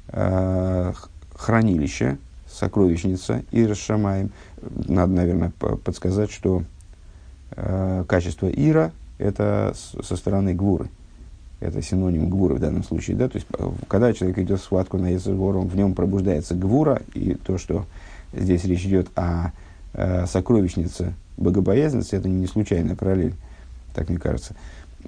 а, 0.08 0.94
хранилище, 1.36 2.18
сокровищница 2.50 3.44
ира 3.52 3.76
шамаем? 3.76 4.32
Надо, 4.88 5.14
наверное, 5.14 5.52
подсказать, 5.84 6.32
что 6.32 6.64
а, 7.52 8.04
качество 8.06 8.48
ира– 8.48 8.92
это 9.20 9.76
со 9.76 10.16
стороны 10.16 10.54
гвуры 10.54 10.90
это 11.60 11.82
синоним 11.82 12.30
гвура 12.30 12.56
в 12.56 12.60
данном 12.60 12.86
случае, 12.86 13.18
да, 13.18 13.28
то 13.28 13.36
есть 13.36 13.46
когда 13.90 14.14
человек 14.14 14.38
идет 14.40 14.62
в 14.62 14.64
схватку 14.64 14.98
на 14.98 15.08
Ецергором, 15.08 15.68
в 15.68 15.76
нем 15.76 15.94
пробуждается 15.94 16.56
гвура, 16.56 17.02
и 17.14 17.34
то, 17.34 17.58
что 17.58 17.86
здесь 18.34 18.64
речь 18.64 18.86
идет 18.86 19.10
о 19.16 19.52
сокровищнице 20.26 21.14
богобоязненности, 21.40 22.16
это 22.16 22.28
не 22.28 22.46
случайная 22.48 22.96
параллель, 22.96 23.34
так 23.94 24.10
мне 24.10 24.20
кажется. 24.20 24.56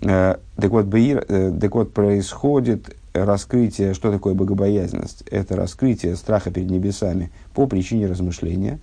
Э, 0.01 0.37
так, 0.55 0.71
вот, 0.71 0.85
баир, 0.85 1.23
э, 1.27 1.51
так 1.59 1.75
вот, 1.75 1.93
происходит 1.93 2.95
раскрытие, 3.13 3.93
что 3.93 4.11
такое 4.11 4.33
богобоязненность? 4.33 5.23
Это 5.29 5.55
раскрытие 5.55 6.15
страха 6.15 6.49
перед 6.49 6.69
небесами 6.69 7.31
по 7.53 7.67
причине 7.67 8.07
размышления, 8.07 8.79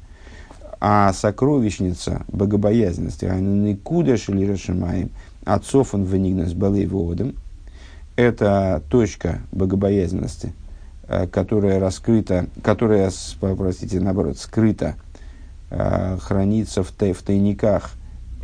а 0.81 1.13
сокровищница 1.13 2.23
богобоязненности, 2.29 3.25
а 3.25 3.39
никуда 3.41 4.17
шили 4.17 4.47
расшимаем, 4.47 5.11
отцов 5.45 5.95
он 5.95 6.05
венигнас 6.05 6.53
балей 6.53 6.87
водом, 6.87 7.35
это 8.17 8.83
точка 8.91 9.41
богобоязненности, 9.51 10.53
э, 11.09 11.27
которая 11.27 11.81
раскрыта, 11.81 12.47
которая, 12.63 13.11
простите, 13.41 14.01
наоборот, 14.01 14.39
скрыта, 14.39 14.97
хранится 15.71 16.83
в, 16.83 16.91
в 16.91 17.23
тайниках 17.23 17.93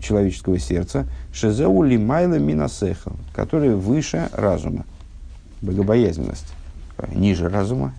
человеческого 0.01 0.59
сердца, 0.59 1.07
шезеу 1.33 1.83
лимайла 1.83 2.39
минасехал, 2.39 3.13
который 3.33 3.75
выше 3.75 4.29
разума. 4.33 4.85
Богобоязненность 5.63 6.53
э, 6.99 7.07
ниже 7.15 7.49
разума, 7.49 7.95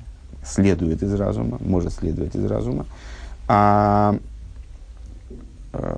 следует 0.46 1.02
из 1.02 1.14
разума, 1.16 1.58
может 1.60 1.94
следовать 1.94 2.36
из 2.36 2.46
разума. 2.46 2.86
А 3.48 4.18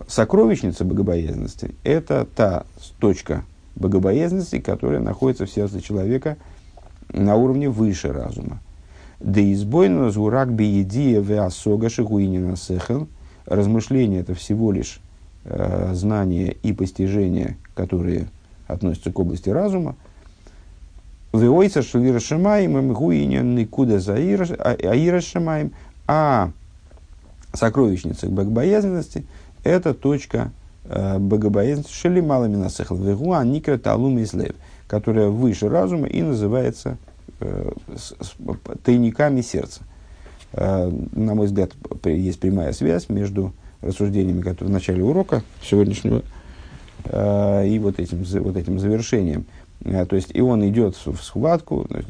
сокровищница 0.07 0.85
богобоязненности– 0.85 1.75
это 1.83 2.25
та 2.35 2.65
точка 2.99 3.43
богобоязненности, 3.75 4.59
которая 4.59 4.99
находится 4.99 5.45
в 5.45 5.51
сердце 5.51 5.81
человека 5.81 6.37
на 7.13 7.35
уровне 7.35 7.69
выше 7.69 8.11
разума. 8.11 8.59
Да 9.19 9.41
избойно 9.53 10.09
зурак 10.11 10.53
биедия 10.53 11.21
веасога 11.21 11.89
шигуинина 11.89 12.55
сехел. 12.55 13.07
Размышление– 13.47 14.19
это 14.21 14.35
всего 14.35 14.71
лишь 14.71 14.99
э, 15.45 15.93
знание 15.93 16.55
и 16.61 16.73
постижение, 16.73 17.57
которые 17.73 18.27
относятся 18.67 19.11
к 19.11 19.17
области 19.17 19.49
разума. 19.49 19.95
Веойца 21.33 21.81
шелира 21.81 22.19
шамаем, 22.19 22.93
гуинин 22.93 23.55
никуда 23.55 23.99
за 23.99 24.15
аира 24.15 25.21
шамаем. 25.21 25.71
А 26.07 26.51
сокровищница 27.53 28.29
богобоязненности– 28.29 29.25
это 29.63 29.93
точка 29.93 30.51
Э, 30.89 31.17
богобоязненность 31.19 31.93
шели 31.93 32.21
малыми 32.21 32.55
насехал 32.55 32.95
вегуа 32.95 33.43
никра 33.43 33.77
талум 33.77 34.21
излев, 34.21 34.55
которая 34.87 35.27
выше 35.27 35.67
разума 35.67 36.07
и 36.07 36.21
называется 36.21 36.97
э, 37.41 37.71
с, 37.93 38.13
с, 38.21 38.35
тайниками 38.83 39.41
сердца. 39.41 39.81
Э, 40.53 40.91
на 41.13 41.35
мой 41.35 41.47
взгляд, 41.47 41.71
есть 42.05 42.39
прямая 42.39 42.71
связь 42.73 43.09
между 43.09 43.53
рассуждениями, 43.81 44.41
которые 44.41 44.69
в 44.69 44.73
начале 44.73 45.03
урока 45.03 45.43
сегодняшнего, 45.61 46.23
э, 47.05 47.67
и 47.67 47.79
вот 47.79 47.99
этим, 47.99 48.23
вот 48.41 48.55
этим 48.57 48.79
завершением. 48.79 49.45
Э, 49.83 50.05
то 50.05 50.15
есть, 50.15 50.29
и 50.33 50.41
он 50.41 50.67
идет 50.67 50.95
в 51.05 51.17
схватку, 51.21 51.85
значит, 51.89 52.09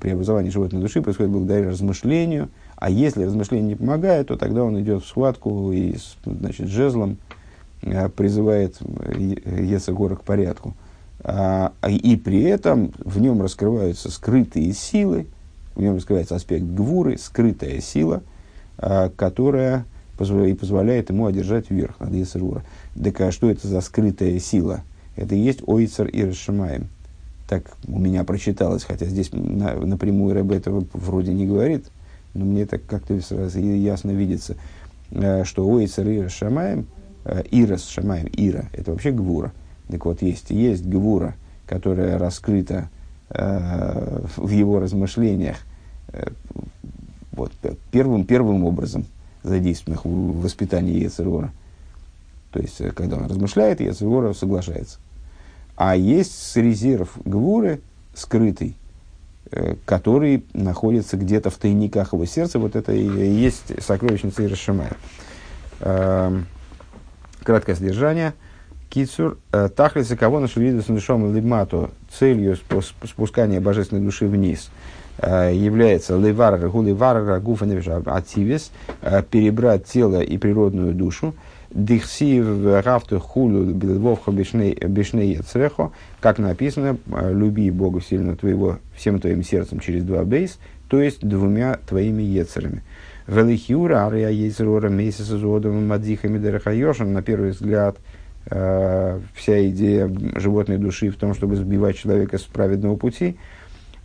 преобразование 0.00 0.50
животной 0.50 0.80
души 0.80 1.00
происходит 1.00 1.32
благодаря 1.32 1.68
размышлению, 1.68 2.48
а 2.76 2.90
если 2.90 3.24
размышление 3.24 3.68
не 3.68 3.76
помогает, 3.76 4.28
то 4.28 4.36
тогда 4.36 4.64
он 4.64 4.80
идет 4.80 5.04
в 5.04 5.06
схватку 5.06 5.72
и 5.72 5.96
значит, 6.24 6.68
жезлом, 6.68 7.18
призывает 8.16 8.76
Ецегора 8.80 10.16
к 10.16 10.22
порядку. 10.22 10.74
А, 11.24 11.72
и 11.88 12.16
при 12.16 12.42
этом 12.42 12.92
в 12.98 13.20
нем 13.20 13.42
раскрываются 13.42 14.10
скрытые 14.10 14.72
силы, 14.72 15.26
в 15.74 15.80
нем 15.80 15.96
раскрывается 15.96 16.36
аспект 16.36 16.64
гвуры, 16.64 17.18
скрытая 17.18 17.80
сила, 17.80 18.22
а, 18.78 19.10
которая 19.10 19.84
и 20.20 20.54
позволяет 20.54 21.10
ему 21.10 21.26
одержать 21.26 21.70
верх 21.70 21.98
над 21.98 22.12
Ецерура. 22.12 22.62
Так 23.02 23.20
а 23.20 23.32
что 23.32 23.50
это 23.50 23.66
за 23.66 23.80
скрытая 23.80 24.38
сила? 24.38 24.82
Это 25.16 25.34
и 25.34 25.38
есть 25.38 25.62
Ойцер 25.66 26.06
и 26.06 26.24
Расшимаем. 26.24 26.88
Так 27.48 27.64
у 27.88 27.98
меня 27.98 28.22
прочиталось, 28.22 28.84
хотя 28.84 29.06
здесь 29.06 29.32
на, 29.32 29.74
напрямую 29.74 30.32
Рэб 30.34 30.52
этого 30.52 30.86
вроде 30.92 31.34
не 31.34 31.46
говорит, 31.46 31.86
но 32.34 32.44
мне 32.44 32.66
так 32.66 32.86
как-то 32.86 33.20
сразу 33.20 33.58
ясно 33.58 34.12
видится, 34.12 34.54
э, 35.10 35.42
что 35.44 35.68
Ойцер 35.68 36.08
и 36.08 36.28
Э, 37.24 37.42
Ира 37.50 37.78
Шамаем, 37.78 38.28
Ира, 38.32 38.64
это 38.72 38.92
вообще 38.92 39.12
Гвура. 39.12 39.52
Так 39.88 40.04
вот, 40.06 40.22
есть, 40.22 40.50
есть 40.50 40.84
Гвура, 40.84 41.34
которая 41.66 42.18
раскрыта 42.18 42.88
в 43.34 44.48
его 44.50 44.78
размышлениях 44.78 45.56
э, 46.08 46.28
вот, 47.32 47.52
первым, 47.90 48.24
первым 48.24 48.64
образом 48.64 49.06
задействованных 49.42 50.04
в 50.04 50.42
воспитании 50.42 51.02
Ецерора. 51.02 51.50
То 52.52 52.60
есть, 52.60 52.80
э, 52.80 52.90
когда 52.90 53.16
он 53.16 53.26
размышляет, 53.26 53.80
Ецерора 53.80 54.32
соглашается. 54.34 54.98
А 55.76 55.96
есть 55.96 56.56
резерв 56.56 57.10
Гвуры, 57.24 57.80
скрытый, 58.14 58.76
э, 59.50 59.76
который 59.84 60.44
находится 60.52 61.16
где-то 61.16 61.50
в 61.50 61.56
тайниках 61.56 62.12
его 62.12 62.26
сердца. 62.26 62.58
Вот 62.58 62.76
это 62.76 62.92
и 62.92 63.04
есть 63.04 63.82
сокровищница 63.82 64.44
Ирашимая. 64.44 64.92
Эм, 65.80 66.46
краткое 67.42 67.74
содержание. 67.74 68.34
Кицур, 68.92 69.38
э, 69.52 69.70
тахлиса 69.74 70.18
кого 70.18 70.38
на 70.38 70.48
шевиду 70.48 70.82
с 70.82 70.84
душом 70.84 71.34
лимату 71.34 71.90
целью 72.10 72.58
спускания 73.04 73.58
божественной 73.58 74.02
души 74.02 74.26
вниз 74.26 74.70
э, 75.16 75.52
является 75.54 76.18
левар 76.18 76.58
гуливар 76.68 77.40
гуфа 77.40 77.64
ативис 78.04 78.70
э, 79.00 79.22
перебрать 79.22 79.86
тело 79.86 80.20
и 80.20 80.36
природную 80.36 80.92
душу 80.92 81.34
дихсив 81.70 82.44
рафту 82.84 83.18
хулю 83.18 83.64
билвовха 83.72 84.30
бешней 84.30 85.36
црехо, 85.36 85.92
как 86.20 86.38
написано, 86.38 86.98
люби 87.30 87.70
Бога 87.70 88.02
сильно 88.02 88.36
твоего 88.36 88.78
всем 88.94 89.20
твоим 89.20 89.42
сердцем 89.42 89.80
через 89.80 90.04
два 90.04 90.22
бейс, 90.24 90.58
то 90.88 91.00
есть 91.00 91.26
двумя 91.26 91.78
твоими 91.88 92.22
ецерами. 92.22 92.82
Велихиура, 93.26 94.06
ария 94.06 94.28
ейзрора, 94.28 94.90
месяца 94.90 95.38
зодом, 95.38 95.86
мадихами 95.86 96.38
дерахайошин, 96.38 97.10
на 97.12 97.22
первый 97.22 97.52
взгляд, 97.52 97.96
э, 98.46 99.20
вся 99.34 99.68
идея 99.68 100.10
животной 100.36 100.78
души 100.78 101.10
в 101.10 101.16
том, 101.16 101.34
чтобы 101.34 101.56
сбивать 101.56 101.96
человека 101.96 102.38
с 102.38 102.42
праведного 102.42 102.96
пути. 102.96 103.36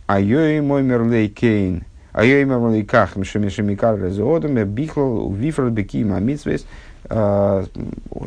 А 0.06 0.20
йой 0.20 0.60
мой 0.60 0.82
мерлей 0.82 1.28
кейн, 1.28 1.84
а 2.12 2.24
йой 2.24 2.44
мерлей 2.44 2.84
ках, 2.84 3.16
мишемикар 3.16 4.02
резодом, 4.02 4.54
бихлал, 4.64 5.30
вифрал 5.32 5.70
беки 5.70 6.04
мамитсвес. 6.04 6.66
Э, 7.04 7.64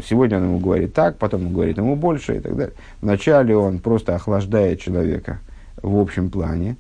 сегодня 0.08 0.38
он 0.38 0.44
ему 0.44 0.60
говорит 0.60 0.94
так, 0.94 1.18
потом 1.18 1.48
он 1.48 1.54
говорит 1.54 1.78
ему 1.78 1.96
больше 1.96 2.38
и 2.38 2.40
так 2.40 2.56
далее. 2.56 2.76
Вначале 3.02 3.56
он 3.56 3.80
просто 3.80 4.16
охлаждает 4.16 4.80
человека 4.80 5.40
в 5.82 5.98
общем 5.98 6.30
плане, 6.30 6.78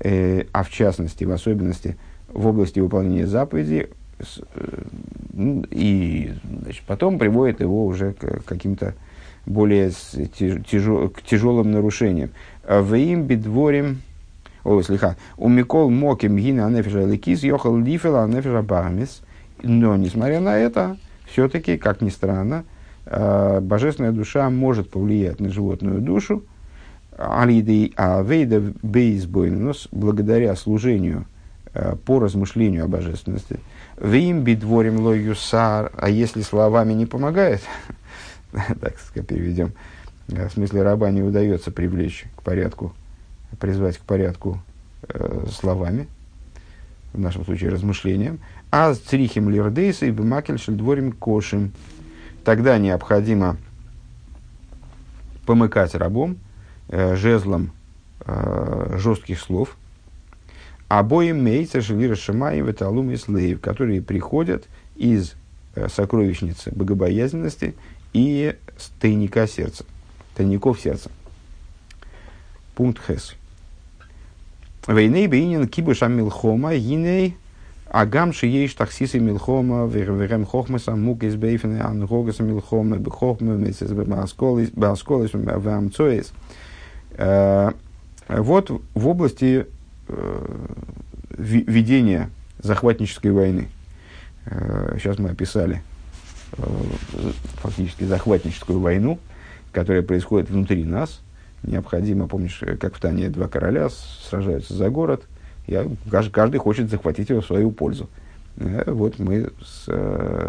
э, 0.00 0.44
а 0.52 0.62
в 0.64 0.70
частности, 0.70 1.24
в 1.24 1.30
особенности– 1.30 1.96
в 2.32 2.46
области 2.46 2.80
выполнения 2.80 3.26
заповедей, 3.26 3.88
и 5.70 6.32
значит, 6.62 6.82
потом 6.86 7.18
приводит 7.18 7.60
его 7.60 7.86
уже 7.86 8.12
к 8.12 8.44
каким-то 8.44 8.94
более 9.46 9.90
тяжел, 9.90 11.08
к 11.08 11.22
тяжелым 11.22 11.70
нарушениям. 11.70 12.30
В 12.66 12.94
им 12.94 13.24
бедворим, 13.24 14.02
о, 14.64 14.82
слегка, 14.82 15.16
у 15.36 15.48
Микол 15.48 15.90
Моким 15.90 16.36
Гина 16.36 16.66
Анефиша 16.66 17.04
Лекис 17.06 17.42
ехал 17.42 17.76
Лифела 17.76 18.24
Анефиша 18.24 18.62
Бармис. 18.62 19.22
Но, 19.62 19.96
несмотря 19.96 20.40
на 20.40 20.56
это, 20.56 20.96
все-таки, 21.26 21.76
как 21.76 22.00
ни 22.00 22.10
странно, 22.10 22.64
э, 23.06 23.60
божественная 23.60 24.12
душа 24.12 24.48
может 24.50 24.90
повлиять 24.90 25.40
на 25.40 25.50
животную 25.50 26.00
душу, 26.00 26.44
алидей 27.16 27.92
авейда 27.96 28.72
бейсбойнус, 28.82 29.88
благодаря 29.92 30.54
служению 30.56 31.26
по 32.04 32.18
размышлению 32.18 32.84
о 32.84 32.88
божественности. 32.88 33.60
Вим 34.00 34.42
бидворим 34.42 35.00
лоюсар, 35.00 35.92
а 35.96 36.08
если 36.08 36.42
словами 36.42 36.94
не 36.94 37.06
помогает, 37.06 37.62
так 38.80 38.98
сказать, 38.98 39.28
переведем, 39.28 39.72
э, 40.28 40.48
в 40.48 40.52
смысле 40.52 40.82
раба 40.82 41.10
не 41.10 41.22
удается 41.22 41.70
привлечь 41.70 42.24
к 42.36 42.42
порядку, 42.42 42.94
призвать 43.58 43.98
к 43.98 44.02
порядку 44.02 44.62
э, 45.08 45.46
словами, 45.52 46.08
в 47.12 47.18
нашем 47.18 47.44
случае 47.44 47.70
размышлением, 47.70 48.38
а 48.70 48.94
с 48.94 48.98
црихим 48.98 49.50
лирдейса 49.50 50.06
и 50.06 50.10
бемакель 50.10 50.58
шельдворим 50.58 51.12
кошим. 51.12 51.72
Тогда 52.44 52.78
необходимо 52.78 53.56
помыкать 55.44 55.94
рабом, 55.94 56.38
э, 56.88 57.16
жезлом 57.16 57.72
э, 58.24 58.96
жестких 58.98 59.40
слов, 59.40 59.76
обоим 60.90 61.44
мейца 61.44 61.80
шелира 61.80 62.16
шамаем 62.16 62.68
и 62.68 63.16
слейв, 63.16 63.60
которые 63.60 64.02
приходят 64.02 64.64
из 64.96 65.34
э, 65.76 65.86
сокровищницы 65.88 66.72
богобоязненности 66.74 67.76
и 68.12 68.56
тайника 68.98 69.46
сердца, 69.46 69.84
тайников 70.34 70.80
сердца. 70.80 71.12
Пункт 72.74 73.00
Хес. 73.06 73.36
Войны 74.84 75.28
бейнин 75.28 75.68
кибуша 75.68 76.08
милхома 76.08 76.74
гиней 76.74 77.36
агам 77.88 78.32
шиеш 78.32 78.74
таксисы 78.74 79.20
милхома 79.20 79.86
верем 79.86 80.44
хохмаса 80.44 80.96
мук 80.96 81.22
из 81.22 81.36
бейфены 81.36 81.78
ан 81.82 82.04
гогаса 82.04 82.42
милхома 82.42 82.96
бехохма 82.96 83.52
мецес 83.52 83.92
беасколис 83.92 85.30
вамцоис. 85.34 86.32
Э, 87.12 87.70
вот 88.26 88.72
в 88.94 89.06
области 89.06 89.66
ведения 91.30 92.30
захватнической 92.58 93.32
войны. 93.32 93.68
Сейчас 94.44 95.18
э, 95.18 95.22
мы 95.22 95.30
описали 95.30 95.82
фактически 97.62 98.04
захватническую 98.04 98.80
войну, 98.80 99.18
которая 99.72 100.02
происходит 100.02 100.50
внутри 100.50 100.84
нас. 100.84 101.20
Необходимо, 101.62 102.26
помнишь, 102.26 102.62
как 102.80 102.94
в 102.94 103.00
Тане 103.00 103.28
два 103.28 103.48
короля 103.48 103.88
сражаются 103.90 104.74
за 104.74 104.90
город, 104.90 105.24
и 105.66 105.78
каждый 106.10 106.58
хочет 106.58 106.90
захватить 106.90 107.28
его 107.28 107.40
в 107.40 107.46
свою 107.46 107.70
пользу. 107.70 108.08
Вот 108.56 109.18
мы 109.18 109.50
с, 109.62 109.86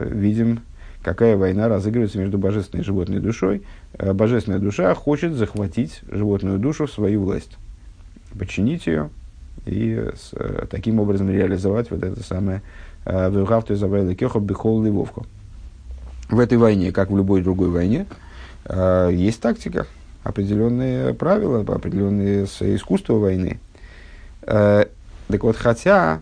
видим, 0.10 0.62
какая 1.04 1.38
война 1.38 1.68
разыгрывается 1.68 2.18
между 2.18 2.38
божественной 2.38 2.82
и 2.82 2.86
животной 2.86 3.20
душой. 3.20 3.64
Божественная 3.98 4.60
душа 4.60 4.94
хочет 4.96 5.34
захватить 5.34 6.02
животную 6.10 6.58
душу 6.60 6.88
в 6.88 6.92
свою 6.92 7.24
власть, 7.24 7.58
подчинить 8.38 8.88
ее, 8.88 9.10
и 9.66 10.10
с, 10.16 10.32
э, 10.34 10.66
таким 10.70 11.00
образом 11.00 11.30
реализовать 11.30 11.92
вот 11.92 12.04
это 12.04 12.24
самое 12.24 12.62
э, 13.06 13.30
«Вюхавту 13.30 13.74
изабайла 13.74 14.16
кехо 14.16 14.40
бихол 14.40 14.84
ливовку». 14.84 15.26
В 16.30 16.40
этой 16.40 16.58
войне, 16.58 16.92
как 16.92 17.12
в 17.12 17.18
любой 17.18 17.42
другой 17.42 17.70
войне, 17.70 18.06
э, 18.66 19.10
есть 19.14 19.42
тактика, 19.42 19.86
определенные 20.24 21.14
правила, 21.14 21.60
определенные 21.62 22.46
искусства 22.46 23.16
войны. 23.16 23.60
Так 24.42 25.44
вот, 25.44 25.56
хотя 25.56 26.20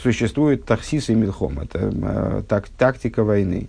существует 0.00 0.64
таксис 0.64 1.08
и 1.08 1.14
милхом, 1.14 1.60
это 1.60 2.44
так, 2.48 2.68
тактика 2.68 3.24
войны, 3.24 3.68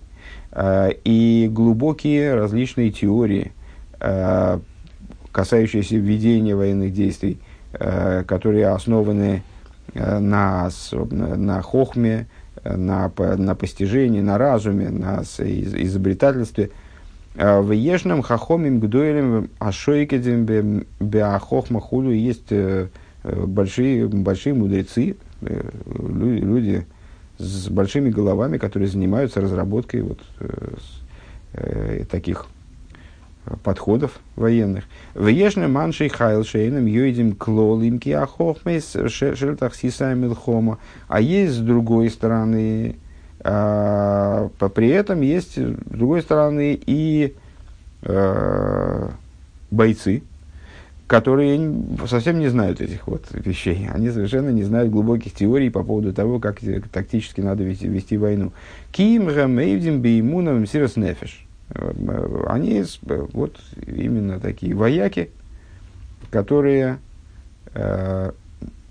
и 0.54 1.48
глубокие 1.50 2.34
различные 2.34 2.90
теории, 2.90 3.52
касающиеся 5.32 5.96
ведения 5.96 6.54
военных 6.54 6.92
действий, 6.92 7.38
которые 8.26 8.68
основаны 8.68 9.42
э, 9.94 10.18
на, 10.18 10.70
на 11.10 11.62
хохме, 11.62 12.26
на, 12.64 13.12
на 13.16 13.54
постижении, 13.54 14.20
на 14.20 14.38
разуме, 14.38 14.88
на 14.88 15.22
изобретательстве. 15.22 16.70
Э, 17.34 17.60
в 17.60 17.72
ежном 17.72 18.22
хахомим 18.22 18.80
гдуэлем 18.80 19.50
ашойкедем 19.58 20.86
беахохма 21.00 21.80
хулю 21.80 22.10
есть 22.10 22.52
большие, 23.22 24.06
большие 24.08 24.54
мудрецы, 24.54 25.16
люди 25.40 26.86
с 27.38 27.68
большими 27.68 28.08
головами, 28.08 28.56
которые 28.56 28.88
занимаются 28.88 29.40
разработкой 29.40 30.02
вот, 30.02 30.20
таких 32.10 32.46
подходов 33.62 34.18
военных. 34.34 34.84
Вешне 35.14 35.66
маншей 35.66 36.08
хайл 36.08 36.44
шейном 36.44 36.86
юидим 36.86 37.34
клолим 37.34 37.98
киахохмейс 37.98 38.96
шельтах 39.08 39.74
сисаем 39.74 40.24
илхома. 40.24 40.78
А 41.08 41.20
есть 41.20 41.54
с 41.54 41.58
другой 41.58 42.10
стороны, 42.10 42.96
а, 43.40 44.48
при 44.74 44.88
этом 44.88 45.20
есть 45.20 45.56
с 45.58 45.76
другой 45.86 46.22
стороны 46.22 46.78
и 46.86 47.34
а, 48.02 49.10
бойцы, 49.70 50.22
которые 51.06 51.72
совсем 52.08 52.40
не 52.40 52.48
знают 52.48 52.80
этих 52.80 53.06
вот 53.06 53.26
вещей. 53.32 53.88
Они 53.92 54.10
совершенно 54.10 54.50
не 54.50 54.64
знают 54.64 54.90
глубоких 54.90 55.32
теорий 55.32 55.70
по 55.70 55.84
поводу 55.84 56.12
того, 56.12 56.40
как 56.40 56.58
тактически 56.92 57.40
надо 57.40 57.62
вести, 57.62 57.86
вести 57.86 58.16
войну. 58.16 58.52
Ким 58.90 59.26
гамейвдим 59.26 60.00
беймуном 60.00 60.66
сирос 60.66 60.96
нефеш. 60.96 61.45
Э, 61.70 62.44
они 62.48 62.84
вот 63.32 63.56
именно 63.86 64.40
такие 64.40 64.74
вояки, 64.74 65.30
которые 66.30 66.98
э, 67.74 68.32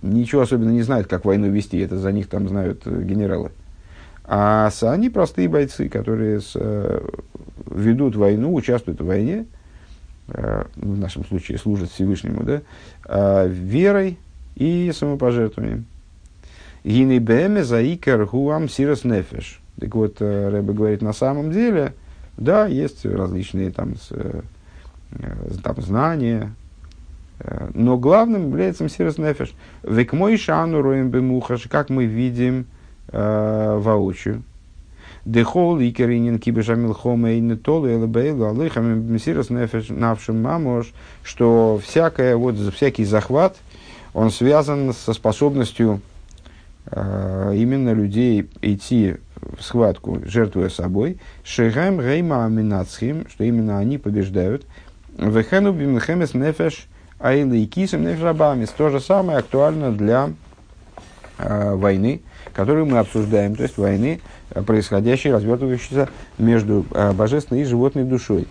ничего 0.01 0.41
особенно 0.41 0.71
не 0.71 0.81
знают, 0.81 1.07
как 1.07 1.25
войну 1.25 1.49
вести, 1.49 1.79
это 1.79 1.97
за 1.97 2.11
них 2.11 2.27
там 2.27 2.47
знают 2.47 2.81
э, 2.85 3.01
генералы. 3.03 3.51
А 4.23 4.71
они 4.81 5.09
простые 5.09 5.47
бойцы, 5.47 5.87
которые 5.87 6.41
с, 6.41 6.53
э, 6.55 7.07
ведут 7.69 8.15
войну, 8.15 8.53
участвуют 8.53 8.99
в 8.99 9.05
войне, 9.05 9.45
э, 10.27 10.65
в 10.75 10.97
нашем 10.99 11.25
случае 11.25 11.57
служат 11.57 11.91
Всевышнему, 11.91 12.43
да, 12.43 12.61
э, 13.05 13.47
верой 13.47 14.17
и 14.55 14.91
самопожертвованием. 14.93 15.85
Гины 16.83 17.19
бэме 17.19 17.63
заикер 17.63 18.25
хуам 18.25 18.69
сирос 18.69 19.03
нефеш. 19.03 19.59
Так 19.79 19.93
вот, 19.95 20.17
э, 20.19 20.49
Рэбе 20.49 20.73
говорит, 20.73 21.01
на 21.01 21.13
самом 21.13 21.51
деле– 21.51 21.93
да, 22.37 22.67
есть 22.67 23.05
различные 23.05 23.71
там, 23.71 23.95
с, 23.95 24.09
э, 24.11 24.41
там 25.63 25.81
знания, 25.81 26.53
э, 27.39 27.69
но 27.73 27.97
главным 27.97 28.47
является 28.49 28.83
Мсирос 28.83 29.17
Нефеш. 29.17 29.53
Век 29.83 30.13
мой 30.13 30.37
шану 30.37 30.81
роем 30.81 31.09
бемухаш, 31.09 31.67
как 31.69 31.89
мы 31.89 32.05
видим 32.05 32.65
э, 33.09 33.77
воочию. 33.79 34.43
Дехол 35.23 35.79
и 35.79 35.91
керинин 35.91 36.37
кибешамил 36.37 36.93
хоме 36.93 37.37
и 37.37 37.39
не 37.39 37.55
толу 37.55 37.87
элебейлу 37.87 38.45
алыхам 38.45 39.13
Мсирос 39.13 39.49
Нефеш 39.49 39.89
навшим 39.89 40.41
мамош, 40.41 40.93
что 41.23 41.79
всякое, 41.83 42.35
вот, 42.35 42.55
всякий 42.75 43.05
захват, 43.05 43.55
он 44.13 44.29
связан 44.29 44.93
со 44.93 45.13
способностью 45.13 46.01
э, 46.91 47.53
именно 47.55 47.93
людей 47.93 48.49
идти 48.61 49.15
схватку, 49.59 50.21
жертвуя 50.25 50.69
собой, 50.69 51.19
шегэм 51.43 51.99
рейма 51.99 52.45
аминацхим, 52.45 53.27
что 53.29 53.43
именно 53.43 53.77
они 53.77 53.97
побеждают, 53.97 54.65
вехену 55.17 55.71
бимхемес 55.71 56.33
нефеш 56.33 56.87
кисем 57.19 58.03
нефрабамис. 58.03 58.69
То 58.69 58.89
же 58.89 58.99
самое 58.99 59.39
актуально 59.39 59.91
для 59.91 60.31
э, 61.37 61.75
войны, 61.75 62.21
которую 62.53 62.85
мы 62.85 62.99
обсуждаем, 62.99 63.55
то 63.55 63.63
есть 63.63 63.77
войны, 63.77 64.21
э, 64.51 64.61
происходящей, 64.61 65.31
развертывающейся 65.31 66.09
между 66.37 66.85
э, 66.91 67.13
божественной 67.13 67.61
и 67.61 67.65
животной 67.65 68.03
душой. 68.03 68.47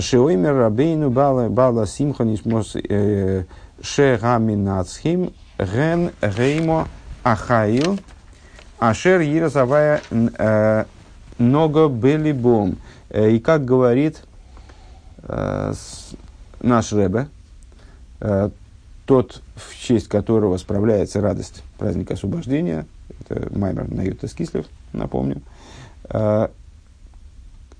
Шеоймер 0.00 0.54
рабейну 0.54 1.10
бала, 1.10 1.48
бала 1.48 1.86
симханисмос 1.86 2.76
э, 2.76 3.44
шераминацхим 3.82 5.32
ген 5.58 6.10
реймо 6.22 6.88
ахаил 7.22 7.98
Ашер 8.88 9.20
Ерасавая 9.22 10.02
э, 10.10 10.84
Нога 11.38 11.88
Белибом. 11.88 12.76
Э, 13.08 13.30
и 13.30 13.38
как 13.38 13.64
говорит 13.64 14.22
э, 15.22 15.72
наш 16.60 16.92
Ребе, 16.92 17.28
тот, 19.06 19.42
в 19.56 19.78
честь 19.78 20.08
которого 20.08 20.56
справляется 20.56 21.20
радость 21.20 21.62
праздника 21.78 22.14
освобождения, 22.14 22.86
это 23.20 23.54
Маймер 23.54 23.90
на 23.90 24.00
Юта 24.00 24.28
Скислев, 24.28 24.64
напомню, 24.94 25.42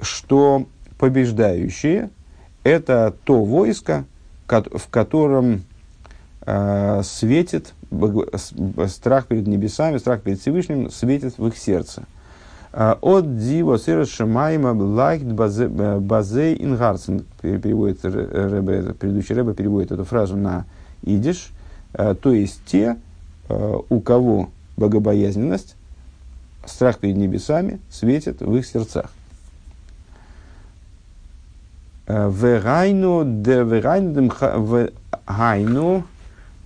что 0.03 0.67
побеждающие– 0.99 2.11
это 2.63 3.15
то 3.25 3.43
войско, 3.43 4.05
в 4.47 4.91
котором 4.91 5.63
светит 7.03 7.73
страх 8.89 9.27
перед 9.27 9.47
небесами, 9.47 9.99
страх 9.99 10.23
перед 10.23 10.41
Всевышним 10.41 10.91
светит 10.91 11.39
в 11.39 11.47
их 11.47 11.57
сердце. 11.57 12.05
Э, 12.73 12.97
от 13.01 13.39
диво 13.39 13.77
сыра 13.77 14.05
шамайма 14.05 14.73
лайхт 14.73 15.27
базе 15.27 16.55
ингарсен 16.55 17.25
переводит 17.41 18.05
Рэбе, 18.05 18.95
предыдущий 18.95 19.35
Рэбе 19.35 19.55
переводит 19.55 19.93
эту 19.93 20.05
фразу 20.05 20.37
на 20.37 20.65
идиш, 21.03 21.51
то 21.93 22.33
есть 22.33 22.61
те, 22.67 22.97
у 23.49 24.01
кого 24.01 24.49
богобоязненность, 24.77 25.77
страх 26.67 26.99
перед 26.99 27.17
небесами 27.17 27.79
светит 27.91 28.41
в 28.41 28.57
их 28.57 28.67
сердцах. 28.67 29.11
Вегайну 32.07 33.25
де 33.25 33.63
вегайну 33.63 34.31
гайну 35.27 36.05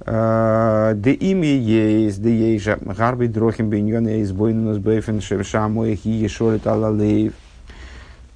де 0.06 1.12
имя 1.12 1.48
есть, 1.48 2.22
де 2.22 2.52
есть 2.52 2.64
же 2.64 2.78
гарби 2.80 3.26
дрохим 3.26 3.68
беньон 3.68 4.06
есть 4.08 4.32
бойнус 4.32 4.78
бейфен 4.78 5.20
шамой 5.20 5.96
хи 5.96 6.08
ешолит 6.08 6.66
алалеев. 6.66 7.34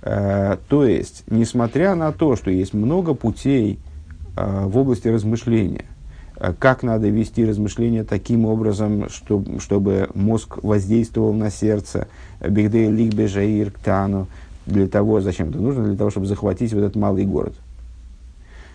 То 0.02 0.84
есть, 0.84 1.24
несмотря 1.28 1.94
на 1.94 2.12
то, 2.12 2.34
что 2.34 2.50
есть 2.50 2.74
много 2.74 3.14
путей 3.14 3.78
в 4.34 4.76
области 4.76 5.06
размышления, 5.08 5.84
как 6.58 6.82
надо 6.82 7.08
вести 7.08 7.44
размышления 7.46 8.02
таким 8.02 8.44
образом, 8.46 9.08
чтобы, 9.08 9.60
чтобы 9.60 10.08
мозг 10.14 10.58
воздействовал 10.64 11.32
на 11.32 11.50
сердце, 11.50 12.08
бигдей 12.40 12.90
лигбе 12.90 13.28
жаир 13.28 13.70
ктану, 13.70 14.26
для 14.66 14.88
того, 14.88 15.20
зачем 15.20 15.50
это 15.50 15.58
нужно, 15.58 15.84
для 15.84 15.96
того, 15.96 16.10
чтобы 16.10 16.26
захватить 16.26 16.72
вот 16.72 16.80
этот 16.80 16.96
малый 16.96 17.24
город. 17.24 17.54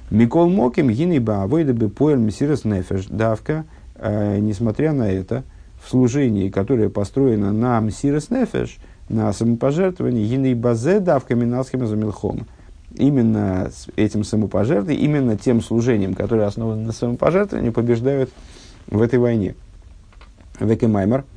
Микол 0.10 0.50
Моким, 0.50 0.90
Гиней 0.90 1.20
Баавойда 1.20 1.74
бы 1.74 1.90
поэль 1.90 2.18
Мессирос 2.18 2.66
Нефеш, 2.66 3.06
давка, 3.08 3.66
э, 3.96 4.40
несмотря 4.40 4.94
на 4.94 5.12
это, 5.12 5.44
в 5.84 5.90
служении, 5.90 6.50
которое 6.50 6.90
построено 6.90 7.52
на 7.52 7.80
Мессирос 7.80 8.30
Нефеш, 8.30 8.78
на 9.10 9.32
самопожертвовании, 9.34 10.28
Гиней 10.28 10.54
Базе 10.54 11.00
давка 11.00 11.36
Миналсхема 11.36 11.88
Замилхома. 11.88 12.46
Именно 12.96 13.70
этим 13.96 14.24
самопожертвованием, 14.24 15.04
именно 15.04 15.38
тем 15.38 15.62
служением, 15.62 16.14
которое 16.14 16.48
основано 16.48 16.82
на 16.82 16.92
самопожертвовании, 16.94 17.70
побеждают 17.70 18.30
в 18.90 19.02
этой 19.02 19.20
войне. 19.20 19.56
Векемаймер– 20.60 21.26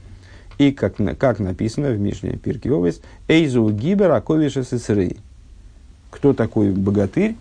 и 0.61 0.73
как, 0.73 0.97
как 1.19 1.39
написано 1.39 1.89
в 1.89 1.99
Мишне 1.99 2.37
Пирки 2.37 2.69
Овес, 2.69 3.01
Эйзу 3.29 3.71
Гибер 3.71 4.11
Аковиша 4.11 4.63
Сесрей. 4.63 5.17
Кто 6.11 6.35
такой 6.35 6.71
богатырь? 6.71 7.35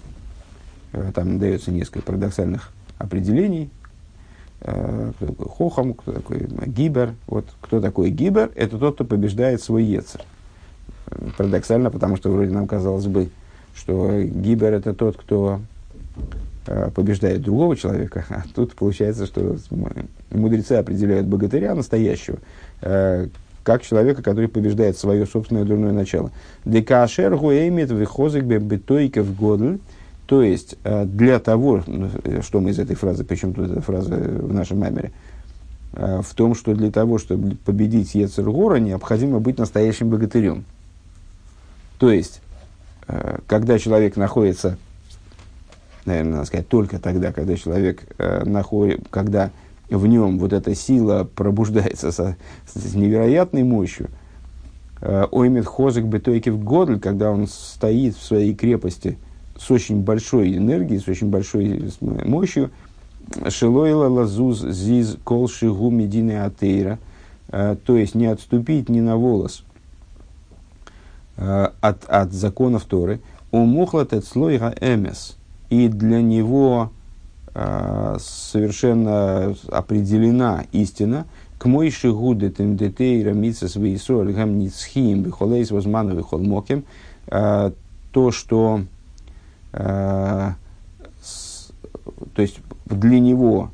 Э, 0.93 1.11
там 1.13 1.39
дается 1.39 1.71
несколько 1.71 2.01
парадоксальных 2.01 2.71
определений. 2.97 3.69
Э, 4.61 5.11
кто 5.15 5.27
такой 5.27 5.47
Хохам, 5.47 5.93
кто 5.93 6.11
такой 6.11 6.47
Гибер. 6.65 7.13
Вот 7.27 7.45
кто 7.61 7.79
такой 7.81 8.09
Гибер? 8.09 8.51
Это 8.55 8.77
тот, 8.77 8.95
кто 8.95 9.05
побеждает 9.05 9.61
свой 9.61 9.83
Ецер. 9.83 10.21
Парадоксально, 11.37 11.89
потому 11.89 12.17
что 12.17 12.29
вроде 12.29 12.51
нам 12.51 12.67
казалось 12.67 13.07
бы, 13.07 13.29
что 13.75 14.21
Гибер 14.21 14.73
это 14.73 14.93
тот, 14.93 15.17
кто 15.17 15.61
э, 16.67 16.91
побеждает 16.93 17.41
другого 17.41 17.75
человека, 17.75 18.25
а 18.29 18.43
тут 18.53 18.75
получается, 18.75 19.25
что 19.25 19.57
мудрецы 20.29 20.73
определяют 20.73 21.27
богатыря 21.27 21.73
настоящего 21.73 22.37
Э, 22.81 23.27
как 23.63 23.83
человека, 23.83 24.23
который 24.23 24.47
побеждает 24.47 24.97
свое 24.97 25.25
собственное 25.25 25.65
дурное 25.65 25.91
начало. 25.91 26.31
Декашер 26.65 27.35
гуэмит 27.35 27.91
вихозик 27.91 28.43
бетойков 28.43 29.35
годль. 29.35 29.79
То 30.29 30.43
есть, 30.43 30.75
э, 30.83 31.05
для 31.05 31.39
того, 31.39 31.81
ну, 31.87 32.07
что 32.43 32.59
мы 32.59 32.69
из 32.69 32.77
этой 32.77 32.95
фразы, 32.95 33.23
почему 33.23 33.53
тут 33.53 33.71
эта 33.71 33.81
фраза 33.81 34.15
в 34.15 34.53
нашем 34.53 34.79
мамере, 34.79 35.11
э, 35.93 36.21
в 36.21 36.35
том, 36.35 36.53
что 36.53 36.75
для 36.75 36.91
того, 36.91 37.17
чтобы 37.17 37.55
победить 37.55 38.13
Ецергора, 38.13 38.75
необходимо 38.75 39.39
быть 39.39 39.57
настоящим 39.57 40.09
богатырем. 40.09 40.65
То 41.97 42.11
есть, 42.11 42.41
когда 43.47 43.79
человек 43.79 44.15
находится, 44.15 44.77
наверное, 46.05 46.33
надо 46.33 46.45
сказать, 46.45 46.67
только 46.67 46.99
тогда, 46.99 47.33
когда 47.33 47.55
человек 47.55 48.03
находит, 48.45 49.07
когда 49.09 49.49
в 49.89 50.05
нем 50.05 50.37
вот 50.37 50.53
эта 50.53 50.75
сила 50.75 51.23
пробуждается 51.23 52.11
со, 52.11 52.37
с 52.71 52.93
невероятной 52.93 53.63
мощью. 53.63 54.09
Э, 55.01 55.25
Оймет 55.31 55.65
хозык 55.65 56.05
бетойкив 56.05 56.63
годль, 56.63 56.99
когда 56.99 57.31
он 57.31 57.47
стоит 57.47 58.15
в 58.15 58.23
своей 58.23 58.53
крепости 58.53 59.17
с 59.59 59.69
очень 59.69 60.01
большой 60.01 60.55
энергией, 60.55 60.99
с 60.99 61.07
очень 61.07 61.29
большой 61.29 61.91
мощью, 62.01 62.71
Шилойла 63.47 64.07
лазуз 64.07 64.61
зиз 64.61 65.17
колши 65.23 65.71
гу 65.71 65.91
медины 65.91 66.43
атеира, 66.43 66.97
э, 67.49 67.75
то 67.85 67.95
есть 67.95 68.15
не 68.15 68.25
отступить 68.25 68.89
ни 68.89 69.01
на 69.01 69.17
волос 69.17 69.63
э, 71.37 71.69
от, 71.79 72.05
от 72.05 72.33
законов 72.33 72.85
Торы, 72.85 73.19
умухлат 73.51 74.13
слойга 74.25 74.73
эмес, 74.81 75.37
и 75.69 75.87
для 75.89 76.23
него 76.23 76.89
Э, 77.61 78.17
совершенно 78.19 79.55
определена 79.69 80.65
истина, 80.71 81.25
к 81.57 81.65
мой 81.65 81.89
шигуды 81.89 82.51
тендетейра 82.51 83.31
митсас 83.31 83.75
вейсоль 83.75 84.31
гам 84.31 84.59
ницхим 84.59 85.23
бихолейс 85.23 85.71
возмановый 85.71 86.23
холмоким, 86.23 86.85
э, 87.27 87.71
то, 88.11 88.31
что 88.31 88.81
э, 89.73 90.51
то 92.33 92.41
есть 92.41 92.59
для 92.85 93.19
него 93.19 93.71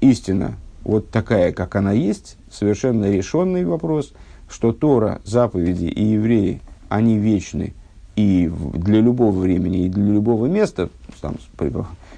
истина 0.00 0.56
вот 0.84 1.10
такая, 1.10 1.52
как 1.52 1.76
она 1.76 1.92
есть, 1.92 2.36
совершенно 2.50 3.10
решенный 3.10 3.64
вопрос, 3.64 4.12
что 4.48 4.72
Тора, 4.72 5.20
заповеди 5.24 5.86
и 5.86 6.04
евреи, 6.04 6.60
они 6.88 7.18
вечны 7.18 7.74
и 8.16 8.50
для 8.74 9.00
любого 9.00 9.36
времени, 9.38 9.86
и 9.86 9.88
для 9.88 10.12
любого 10.12 10.46
места, 10.46 10.90
там, 11.20 11.36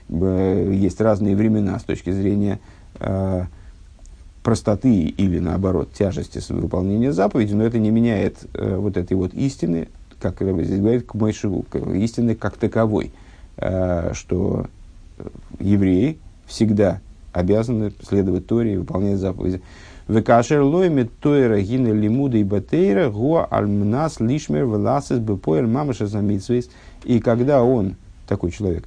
есть 0.09 1.01
разные 1.01 1.35
времена 1.37 1.79
с 1.79 1.85
точки 1.85 2.11
зрения 2.11 2.61
э, 3.01 3.45
простоты 4.42 4.95
или, 4.95 5.38
наоборот, 5.38 5.92
тяжести 5.92 6.40
выполнения 6.53 7.12
заповеди, 7.12 7.55
но 7.55 7.64
это 7.64 7.79
не 7.79 7.90
меняет 7.90 8.37
э, 8.55 8.77
вот 8.77 8.97
этой 8.97 9.14
вот 9.14 9.33
истины, 9.35 9.88
как 10.20 10.40
здесь 10.40 10.81
говорит, 10.81 11.07
к 11.07 11.14
Мойшеву, 11.14 11.64
истины 11.94 12.35
как 12.35 12.57
таковой, 12.57 13.12
э, 13.57 14.12
что 14.14 14.66
евреи 15.59 16.18
всегда 16.46 17.00
обязаны 17.33 17.92
следовать 18.02 18.46
Торе 18.46 18.74
и 18.74 18.76
выполнять 18.76 19.18
заповеди. 19.18 19.61
Векашер 20.09 20.62
лойме 20.62 21.09
тойра 21.20 21.61
гине 21.61 21.92
лимуда 21.92 22.38
и 22.38 22.44
батейра 22.44 23.11
гуа 23.11 23.44
альмнас 23.50 24.20
лишмер 24.20 24.64
веласис 24.64 25.18
бепоэр 25.18 25.66
мамаша 25.66 26.07
замитсвейс. 26.07 26.70
И 27.05 27.18
когда 27.18 27.62
он, 27.64 27.96
такой 28.29 28.52
человек, 28.52 28.85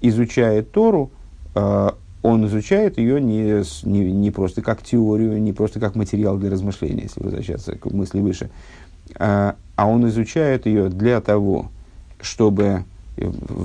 изучает 0.00 0.70
Тору, 0.70 1.10
э, 1.54 1.90
он 2.22 2.46
изучает 2.46 2.98
ее 2.98 3.20
не, 3.20 3.62
не, 3.84 4.12
не 4.12 4.30
просто 4.30 4.62
как 4.62 4.82
теорию, 4.82 5.40
не 5.42 5.52
просто 5.52 5.80
как 5.80 5.96
материал 5.96 6.36
для 6.36 6.50
размышления, 6.50 7.04
если 7.04 7.22
возвращаться 7.22 7.76
к 7.76 7.86
мысли 7.86 8.20
выше, 8.20 8.50
а, 9.18 9.56
а 9.76 9.86
он 9.86 10.06
изучает 10.08 10.66
ее 10.66 10.88
для 10.88 11.20
того, 11.20 11.70
чтобы 12.20 12.84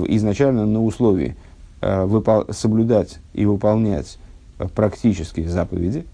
изначально 0.06 0.66
на 0.66 0.82
условии 0.82 1.36
э, 1.80 2.04
выпол- 2.04 2.52
соблюдать 2.52 3.18
и 3.34 3.46
выполнять 3.46 4.18
практические 4.74 5.48
заповеди. 5.48 6.04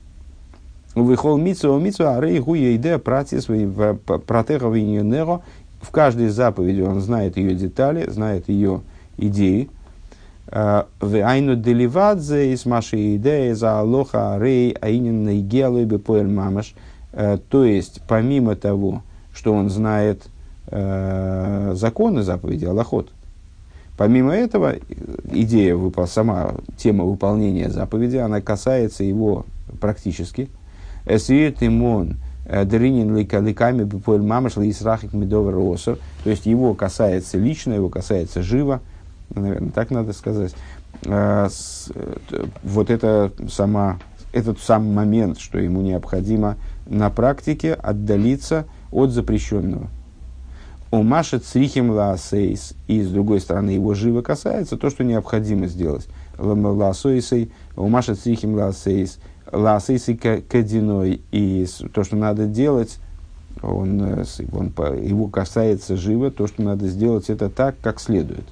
Выхол 0.94 1.38
митсу 1.38 1.78
митсу 1.78 2.08
арей 2.08 2.38
гуя 2.40 2.76
идея 2.76 2.98
прати 2.98 3.40
свои 3.40 3.66
протеговиньонеро. 3.66 5.40
В 5.80 5.90
каждой 5.90 6.28
заповеди 6.28 6.80
он 6.80 7.00
знает 7.00 7.36
ее 7.36 7.54
детали, 7.54 8.08
знает 8.08 8.48
ее 8.48 8.82
идеи, 9.16 9.68
Вайну 10.52 11.56
деливадзе 11.56 12.52
из 12.52 12.66
маши 12.66 13.16
идеи 13.16 13.52
за 13.52 13.80
алоха 13.80 14.36
рей 14.38 14.72
аинин 14.72 15.24
наигелой 15.24 15.86
бепоэль 15.86 16.28
мамаш. 16.28 16.74
То 17.48 17.64
есть, 17.64 18.02
помимо 18.06 18.54
того, 18.54 19.02
что 19.34 19.52
он 19.52 19.70
знает 19.70 20.24
э, 20.66 21.72
законы 21.74 22.22
заповеди 22.22 22.64
Аллахот, 22.64 23.10
помимо 23.96 24.32
этого, 24.34 24.74
идея, 25.30 25.78
сама 26.06 26.54
тема 26.76 27.04
выполнения 27.04 27.70
заповеди, 27.70 28.16
она 28.16 28.40
касается 28.40 29.04
его 29.04 29.46
практически. 29.80 30.50
Эсиет 31.06 31.62
имон 31.62 32.18
дринин 32.44 33.16
ликами 33.16 33.84
бепоэль 33.84 34.22
мамаш 34.22 34.56
лисрахик 34.56 35.12
медовер. 35.12 35.78
То 36.24 36.30
есть, 36.30 36.46
его 36.46 36.74
касается 36.74 37.38
лично, 37.38 37.74
его 37.74 37.88
касается 37.88 38.42
живо– 38.42 38.80
наверное, 39.34 39.70
так 39.70 39.90
надо 39.90 40.12
сказать, 40.12 40.54
а, 41.06 41.48
вот 42.62 42.90
это 42.90 43.32
сама, 43.48 43.98
этот 44.32 44.60
сам 44.60 44.92
момент, 44.92 45.38
что 45.38 45.58
ему 45.58 45.80
необходимо 45.80 46.56
на 46.86 47.10
практике 47.10 47.74
отдалиться 47.74 48.66
от 48.92 49.10
запрещенного. 49.10 49.88
У 50.90 51.02
Маши 51.02 51.38
црихим 51.38 51.90
лаасейс, 51.90 52.74
и 52.86 53.02
с 53.02 53.08
другой 53.08 53.40
стороны 53.40 53.70
его 53.70 53.94
живо 53.94 54.20
касается 54.20 54.76
то, 54.76 54.90
что 54.90 55.04
необходимо 55.04 55.66
сделать. 55.66 56.06
Лаасойсей, 56.38 57.50
у 57.76 57.88
Маши 57.88 58.14
црихим 58.14 58.54
лаасейс, 58.54 59.18
лаасейсей 59.50 60.16
кадиной, 60.16 61.22
и 61.30 61.66
то, 61.94 62.04
что 62.04 62.16
надо 62.16 62.46
делать, 62.46 62.98
он, 63.62 64.02
э, 64.02 64.24
он, 64.52 64.72
его 65.02 65.28
касается 65.28 65.96
живо, 65.96 66.30
то, 66.30 66.46
что 66.46 66.62
надо 66.62 66.88
сделать, 66.88 67.30
это 67.30 67.48
так, 67.48 67.76
как 67.80 67.98
следует. 67.98 68.44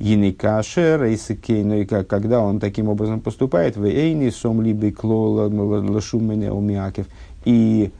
Yinikашер, 0.00 1.04
Эйсекейну, 1.04 1.82
и 1.82 1.84
когда 1.84 2.40
он 2.40 2.58
таким 2.58 2.88
образом 2.88 3.20
поступает, 3.20 3.76
в 3.76 3.84
Эйни, 3.84 4.30
Сом, 4.30 4.62
либо 4.62 4.90
Клола, 4.90 5.48
Лашумене, 5.48 6.52
Умиакев, 6.52 7.06
и 7.44 7.92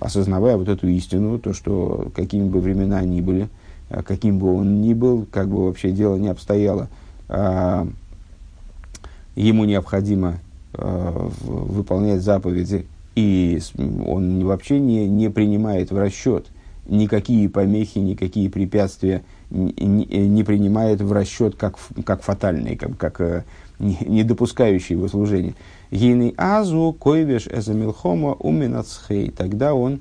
осознавая 0.00 0.56
вот 0.56 0.68
эту 0.68 0.88
истину, 0.88 1.38
то, 1.38 1.52
что 1.52 2.10
какими 2.14 2.48
бы 2.48 2.60
времена 2.60 3.02
ни 3.02 3.20
были, 3.20 3.48
а 3.90 4.02
каким 4.02 4.38
бы 4.38 4.54
он 4.54 4.80
ни 4.80 4.94
был, 4.94 5.26
как 5.30 5.48
бы 5.48 5.66
вообще 5.66 5.90
дело 5.90 6.16
не 6.16 6.28
обстояло, 6.28 6.88
а, 7.28 7.86
ему 9.34 9.64
необходимо 9.64 10.38
а, 10.74 11.30
выполнять 11.42 12.22
заповеди, 12.22 12.86
и 13.14 13.60
он 14.06 14.44
вообще 14.44 14.78
не, 14.80 15.06
не 15.08 15.28
принимает 15.28 15.90
в 15.90 15.98
расчет 15.98 16.46
никакие 16.86 17.48
помехи, 17.48 17.98
никакие 17.98 18.50
препятствия, 18.50 19.22
не, 19.50 20.44
принимает 20.44 21.00
в 21.00 21.12
расчет 21.12 21.56
как, 21.56 21.76
как 22.04 22.22
фатальные, 22.22 22.76
как, 22.76 22.96
как 22.96 23.20
э, 23.20 23.44
не, 23.78 24.24
допускающие 24.24 24.96
его 24.96 25.08
служения. 25.08 25.54
Гейный 25.92 26.34
азу 26.38 26.96
койвеш 26.98 27.46
эзамилхома 27.48 28.32
уминацхей. 28.32 29.30
Тогда 29.30 29.74
он, 29.74 30.00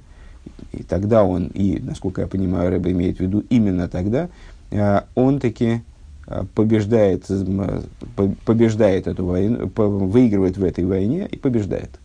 и 0.71 0.83
тогда 0.83 1.25
он, 1.25 1.47
и, 1.47 1.79
насколько 1.81 2.21
я 2.21 2.27
понимаю, 2.27 2.71
Рэба 2.71 2.91
имеет 2.91 3.17
в 3.17 3.19
виду 3.19 3.43
именно 3.49 3.89
тогда, 3.89 4.29
э, 4.71 5.01
он 5.15 5.41
таки 5.41 5.81
э, 6.27 6.43
побеждает, 6.55 7.25
побеждает 8.45 9.07
эту 9.07 9.25
войну, 9.25 9.69
выигрывает 9.75 10.57
в 10.57 10.63
этой 10.63 10.85
войне 10.85 11.27
и 11.29 11.37
побеждает. 11.37 11.99